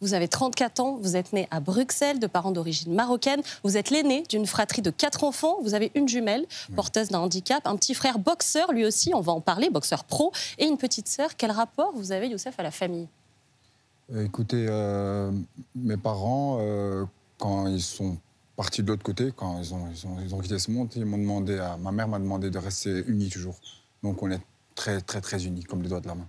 [0.00, 3.40] Vous avez 34 ans, vous êtes né à Bruxelles, de parents d'origine marocaine.
[3.64, 5.56] Vous êtes l'aîné d'une fratrie de quatre enfants.
[5.62, 9.32] Vous avez une jumelle, porteuse d'un handicap, un petit frère boxeur, lui aussi, on va
[9.32, 11.30] en parler, boxeur pro, et une petite sœur.
[11.36, 13.08] Quel rapport vous avez, Youssef, à la famille?
[14.14, 15.32] Écoutez, euh,
[15.74, 17.04] mes parents, euh,
[17.38, 18.18] quand ils sont
[18.54, 21.04] partis de l'autre côté, quand ils ont, ils ont, ils ont quitté ce monde, ils
[21.04, 23.56] m'ont demandé à, ma mère m'a demandé de rester unis toujours.
[24.02, 24.40] Donc on est
[24.74, 26.28] très, très, très unis, comme les doigts de la main.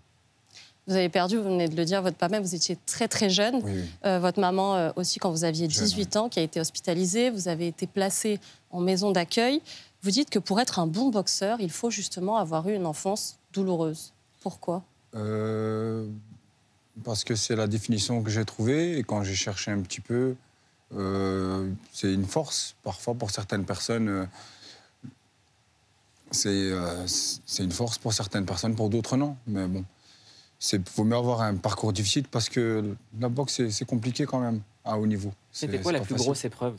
[0.88, 3.56] Vous avez perdu, vous venez de le dire, votre papa, vous étiez très très jeune.
[3.56, 3.84] Oui, oui.
[4.06, 7.30] Euh, votre maman euh, aussi quand vous aviez 18 ans, qui a été hospitalisée.
[7.30, 8.40] Vous avez été placé
[8.72, 9.62] en maison d'accueil.
[10.02, 13.38] Vous dites que pour être un bon boxeur, il faut justement avoir eu une enfance
[13.52, 14.14] douloureuse.
[14.42, 14.82] Pourquoi?
[15.14, 16.08] Euh,
[17.04, 20.36] parce que c'est la définition que j'ai trouvée et quand j'ai cherché un petit peu,
[20.96, 22.76] euh, c'est une force.
[22.84, 24.26] Parfois, pour certaines personnes, euh,
[26.32, 29.36] c'est euh, c'est une force pour certaines personnes, pour d'autres non.
[29.48, 29.84] Mais bon,
[30.72, 34.62] il vaut mieux avoir un parcours difficile parce que la boxe, c'est- compliqué quand même
[34.84, 35.34] à haut niveau.
[35.52, 36.26] C'était quoi la plus facile.
[36.26, 36.76] grosse épreuve?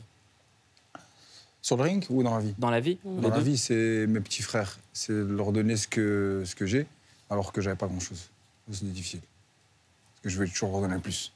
[1.61, 2.55] Sur le ring ou dans la vie?
[2.57, 4.79] Dans la vie Dans Les la vie, c'est mes petits frères.
[4.93, 6.87] C'est leur donner ce que, ce que j'ai,
[7.29, 8.29] alors que j'avais pas grand-chose.
[8.71, 9.19] C'est difficile.
[10.23, 11.31] Que je vais toujours leur donner plus.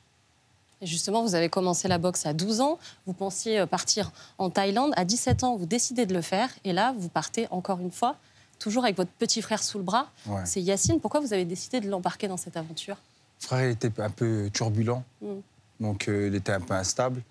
[0.81, 2.77] Et justement, vous avez commencé la boxe à 12 ans.
[3.07, 4.91] Vous pensiez euh, partir en Thaïlande.
[4.97, 6.49] À 17 ans, vous décidez de le faire.
[6.65, 8.17] Et là, vous partez encore une fois,
[8.59, 10.09] toujours avec votre petit frère sous le bras.
[10.25, 10.41] Ouais.
[10.45, 10.99] C'est Yacine.
[10.99, 12.97] Pourquoi vous avez décidé de l'embarquer dans cette aventure?
[13.39, 15.27] Frère, il était un peu turbulent, Mm.
[15.81, 17.21] donc euh, il était un peu instable.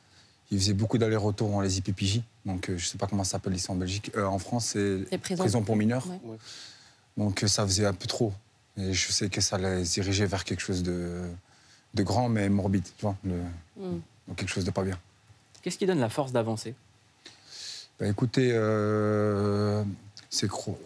[0.51, 3.55] Il faisait beaucoup d'allers-retours dans les IPPJ, donc euh, je sais pas comment ça s'appelle
[3.55, 4.11] ici en Belgique.
[4.15, 6.07] Euh, en France, c'est prison pour mineurs.
[6.07, 6.37] Ouais.
[7.17, 8.33] Donc euh, ça faisait un peu trop.
[8.77, 11.23] Et je sais que ça allait se diriger vers quelque chose de,
[11.95, 13.17] de grand, mais morbide, tu vois.
[13.25, 13.43] le-
[13.77, 14.01] Mm.
[14.29, 14.99] donc quelque chose de pas bien.
[15.63, 16.75] Qu'est-ce qui donne la force d'avancer?
[18.01, 19.85] Bah, écoutez, euh,
[20.31, 20.79] c'est cro-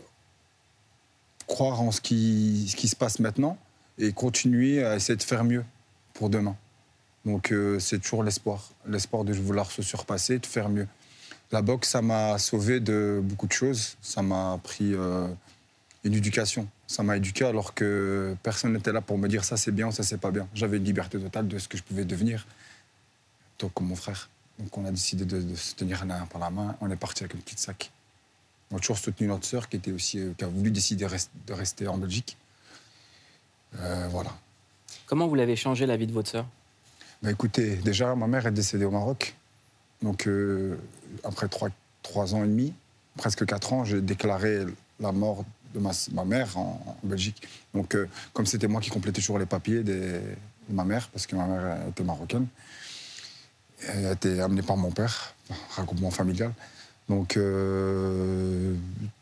[1.47, 3.57] croire en ce qui, ce qui se passe maintenant
[3.99, 5.65] et continuer à essayer de faire mieux
[6.15, 6.57] pour demain.
[7.25, 10.87] Donc euh, c'est toujours l'espoir, l'espoir de vouloir se surpasser, de faire mieux.
[11.53, 13.97] La boxe, ça m'a sauvé de beaucoup de choses.
[14.03, 15.27] Ça m'a appris euh,
[16.05, 16.69] une éducation.
[16.87, 19.93] Ça m'a éduqué alors que personne n'était là pour me dire ça c'est bien ou
[19.93, 20.49] ça c'est pas bien.
[20.55, 22.47] J'avais une liberté totale de ce que je pouvais devenir,
[23.59, 24.29] tout comme mon frère.
[24.59, 26.77] Donc on a décidé de, de se tenir l'un par la main.
[26.81, 27.91] On est parti avec une petite sac.
[28.71, 31.31] On a toujours soutenu notre sœur qui, était aussi, euh, qui a voulu décider rest-
[31.47, 32.37] de rester en Belgique.
[33.79, 34.31] Euh, voilà.
[35.07, 36.47] Comment vous l'avez changé la vie de votre sœur?
[37.23, 39.37] Bah, écoutez, déjà, ma mère est décédée au Maroc.
[40.03, 40.77] Donc, euh,
[41.23, 41.69] après trois,
[42.03, 42.73] trois ans et demi,
[43.17, 44.65] presque quatre ans, j'ai déclaré
[44.99, 45.45] la mort
[45.77, 47.43] de ma, ma mère en, en Belgique.
[47.75, 50.21] Donc, euh, comme c'était moi qui complétais toujours les papiers des-
[50.69, 52.47] de ma mère, parce que ma mère était marocaine,
[53.89, 55.35] elle a été amenée par mon père,
[55.77, 56.53] regroupement familial.
[57.09, 58.75] Donc, euh,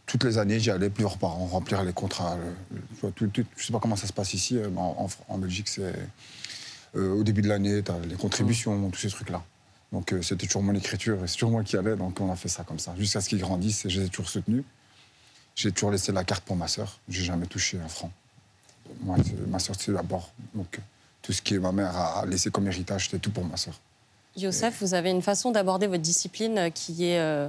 [0.06, 2.38] toutes les années, j'y allais plusieurs par an, remplir les contrats.
[3.02, 4.94] le- tout- tout- je ne sais pas comment ça se passe ici, euh, mais en,
[4.98, 5.92] en Fr- en Belgique, c'est
[6.96, 9.42] euh, au début de l'année, tu as les contributions, tous ces trucs-là.
[9.92, 12.36] Donc, euh, c'était toujours mon écriture et c'est toujours moi qui allais, donc on a
[12.36, 14.62] fait ça comme ça, jusqu'à ce qu'ils grandissent et je les ai toujours soutenus.
[15.54, 18.10] J'ai toujours laissé la carte pour ma sœur, j'ai jamais touché un franc.
[19.00, 19.16] Moi,
[19.48, 20.30] ma sœur, c'est d'abord.
[20.54, 20.80] Donc,
[21.22, 23.74] tout ce que ma mère a laissé comme héritage, c'était tout pour ma sœur.
[24.36, 27.48] Youssef, vous avez une façon d'aborder votre discipline euh, qui est euh,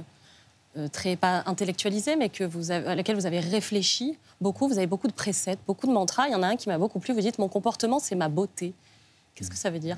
[0.78, 4.68] euh, très pas intellectualisée, mais que vous avez- à laquelle vous avez réfléchi beaucoup.
[4.68, 6.28] Vous avez beaucoup de préceptes, beaucoup de mantras.
[6.28, 7.12] Il y en a un qui m'a beaucoup plu.
[7.12, 8.72] Vous dites Mon comportement, c'est ma beauté.
[9.34, 9.96] Qu'est-ce que ça veut dire?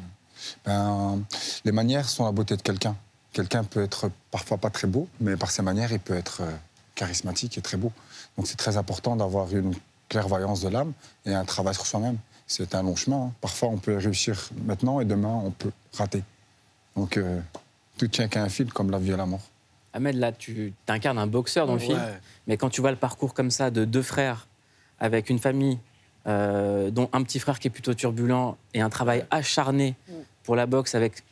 [0.65, 1.21] Ben,
[1.65, 2.97] les manières sont la beauté de quelqu'un.
[3.33, 6.51] Quelqu'un peut être parfois pas très beau, mais par ses manières, il peut être euh,
[7.03, 7.93] charismatique et très beau.
[8.37, 9.73] Donc c'est très important d'avoir une
[10.09, 10.93] clairvoyance de l'âme
[11.25, 12.19] et un travail sur soi-même.
[12.47, 13.27] C'est un long chemin.
[13.27, 13.33] hein.
[13.41, 16.23] Parfois, on peut réussir maintenant et demain, on peut rater.
[16.97, 17.41] Donc euh,
[17.99, 19.43] tout tient qu'à un fil, comme la vie et la mort.
[19.93, 21.87] Ahmed, là, tu incarnes un boxeur dans le Ouais.
[21.87, 22.01] film,
[22.47, 24.47] mais quand tu vois le parcours comme ça de deux frères
[25.01, 25.79] avec une famille
[26.27, 29.95] euh, dont un petit frère qui est plutôt turbulent et un travail acharné
[30.43, 31.23] pour la boxe avec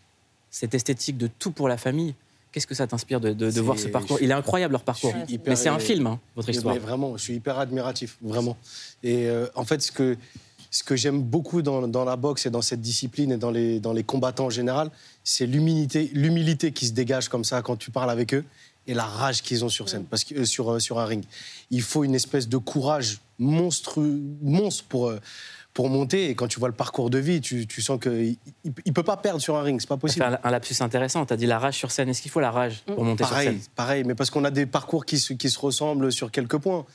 [0.50, 2.14] cette esthétique de tout pour la famille,
[2.57, 4.82] qu'est-ce que ça t'inspire de, de- de C'est- voir ce parcours Il est incroyable leur
[4.82, 5.12] parcours.
[5.28, 6.74] Hyper- Mais c'est un film, hein, votre Mais histoire.
[6.78, 8.57] vraiment, je suis hyper admiratif, vraiment.
[9.02, 10.16] Et euh, en fait, ce que,
[10.70, 13.78] ce que j'aime beaucoup dans, dans la boxe et dans cette discipline et dans les,
[13.78, 14.90] dans les combattants en général,
[15.22, 18.42] c'est l'humilité, l'humilité qui se dégage comme ça quand tu parles avec eux
[18.86, 21.24] et la rage qu'ils ont sur scène, parce que, euh, sur, euh, sur un ring.
[21.70, 25.18] Il faut une espèce de courage monstrueux, monstre pour, euh,
[25.76, 26.30] pour monter.
[26.30, 29.16] Et quand tu vois le parcours de vie, tu, tu sens qu'il ne peut pas
[29.18, 30.24] perdre sur un ring, c'est pas possible.
[30.24, 31.26] un, un lapsus intéressant.
[31.26, 32.08] Tu as dit la rage sur scène.
[32.08, 33.62] Est-ce qu'il faut la rage pour monter pareil, sur scène?
[33.76, 36.86] Pareil, mais parce qu'on a des parcours qui se, qui se ressemblent sur quelques points.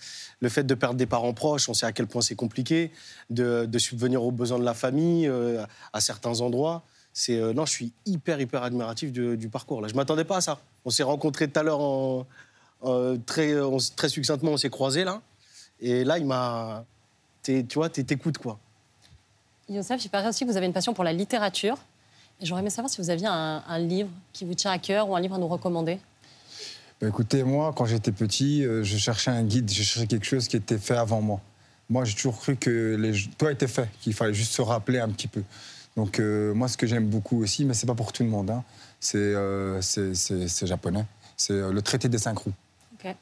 [0.41, 2.89] Le fait de perdre des parents proches, on sait à quel point c'est compliqué,
[3.29, 5.63] de, de subvenir aux besoins de la famille euh,
[5.93, 6.81] à certains endroits.
[7.13, 9.81] C'est euh, non, je suis hyper hyper admiratif du, du parcours.
[9.81, 10.59] Là, je m'attendais pas à ça.
[10.85, 12.25] On s'est rencontrés tout à l'heure en-
[13.27, 15.21] très on s- très succinctement, on s'est croisés là,
[15.79, 16.83] et là il m'a,
[17.43, 18.57] tu vois, t'es- t'écoutes quoi.
[19.71, 21.77] Youssef, il paraît aussi que vous avez une passion pour la littérature.
[22.39, 25.09] Et j'aurais aimé savoir si vous aviez un, un livre qui vous tient à cœur
[25.09, 25.99] ou un livre à nous recommander.
[26.99, 30.47] Ben, écoutez, moi, quand j'étais petit, euh, je cherchais un guide, je cherchais quelque chose
[30.47, 31.39] qui était fait avant moi.
[31.89, 33.13] Moi, j'ai toujours cru que les...
[33.37, 35.43] tout a été fait, qu'il fallait juste se rappeler un petit peu.
[35.97, 38.49] Donc, euh, moi, ce que j'aime beaucoup aussi, mais c'est pas pour tout le monde,
[38.49, 38.63] hein,
[38.99, 41.05] c'est euh, c'est- c'est- c'est japonais,
[41.35, 42.53] c'est euh, le traité des cinq roues.
[42.93, 43.13] Ok.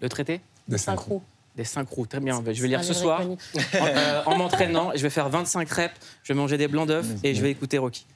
[0.00, 0.40] Le traité?
[0.68, 1.22] Des cinq roues.
[1.60, 2.36] Des cinq roues, très bien.
[2.38, 3.20] Je vais C'est lire ce soir.
[3.20, 3.36] En,
[3.74, 7.34] euh, en m'entraînant, je vais faire 25 reps, je vais manger des blancs d'œufs et
[7.34, 8.06] je vais écouter Rocky.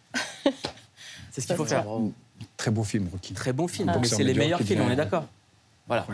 [1.30, 1.84] C'est ce qu'il faut faire.
[2.56, 3.34] Très beau film, Rocky.
[3.34, 3.88] Très bon film.
[3.88, 5.26] Mais boxeur c'est les meilleurs films, on est d'accord.
[5.86, 6.06] Voilà.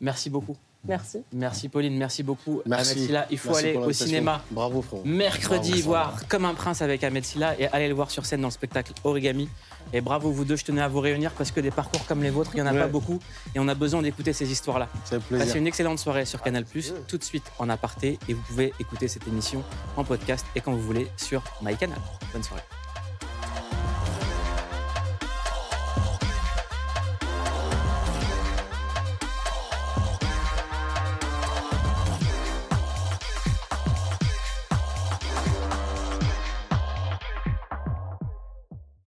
[0.00, 0.56] Merci beaucoup.
[0.86, 1.22] Merci.
[1.32, 2.62] Merci Pauline, merci beaucoup.
[2.64, 2.92] Merci.
[2.92, 5.02] Ahmed Silla, il faut Merci aller au cinéma Bravo frérot.
[5.04, 5.84] mercredi Bravo.
[5.84, 8.52] voir Comme un prince avec Ahmed Silla et aller le voir sur scène dans le
[8.52, 9.48] spectacle Origami.
[9.92, 12.30] Et bravo vous deux, je tenais à vous réunir parce que des parcours comme les
[12.30, 12.80] vôtres, il n'y en a Ouais.
[12.80, 13.18] pas beaucoup
[13.54, 14.88] et on a besoin d'écouter ces histoires-là.
[15.04, 15.46] Ça fait plaisir.
[15.46, 16.64] Passez une excellente soirée sur Canal+,
[17.08, 19.62] tout de suite en aparté et vous pouvez écouter cette émission
[19.96, 21.98] en podcast et quand vous voulez sur MyCanal.
[22.32, 22.62] Bonne soirée.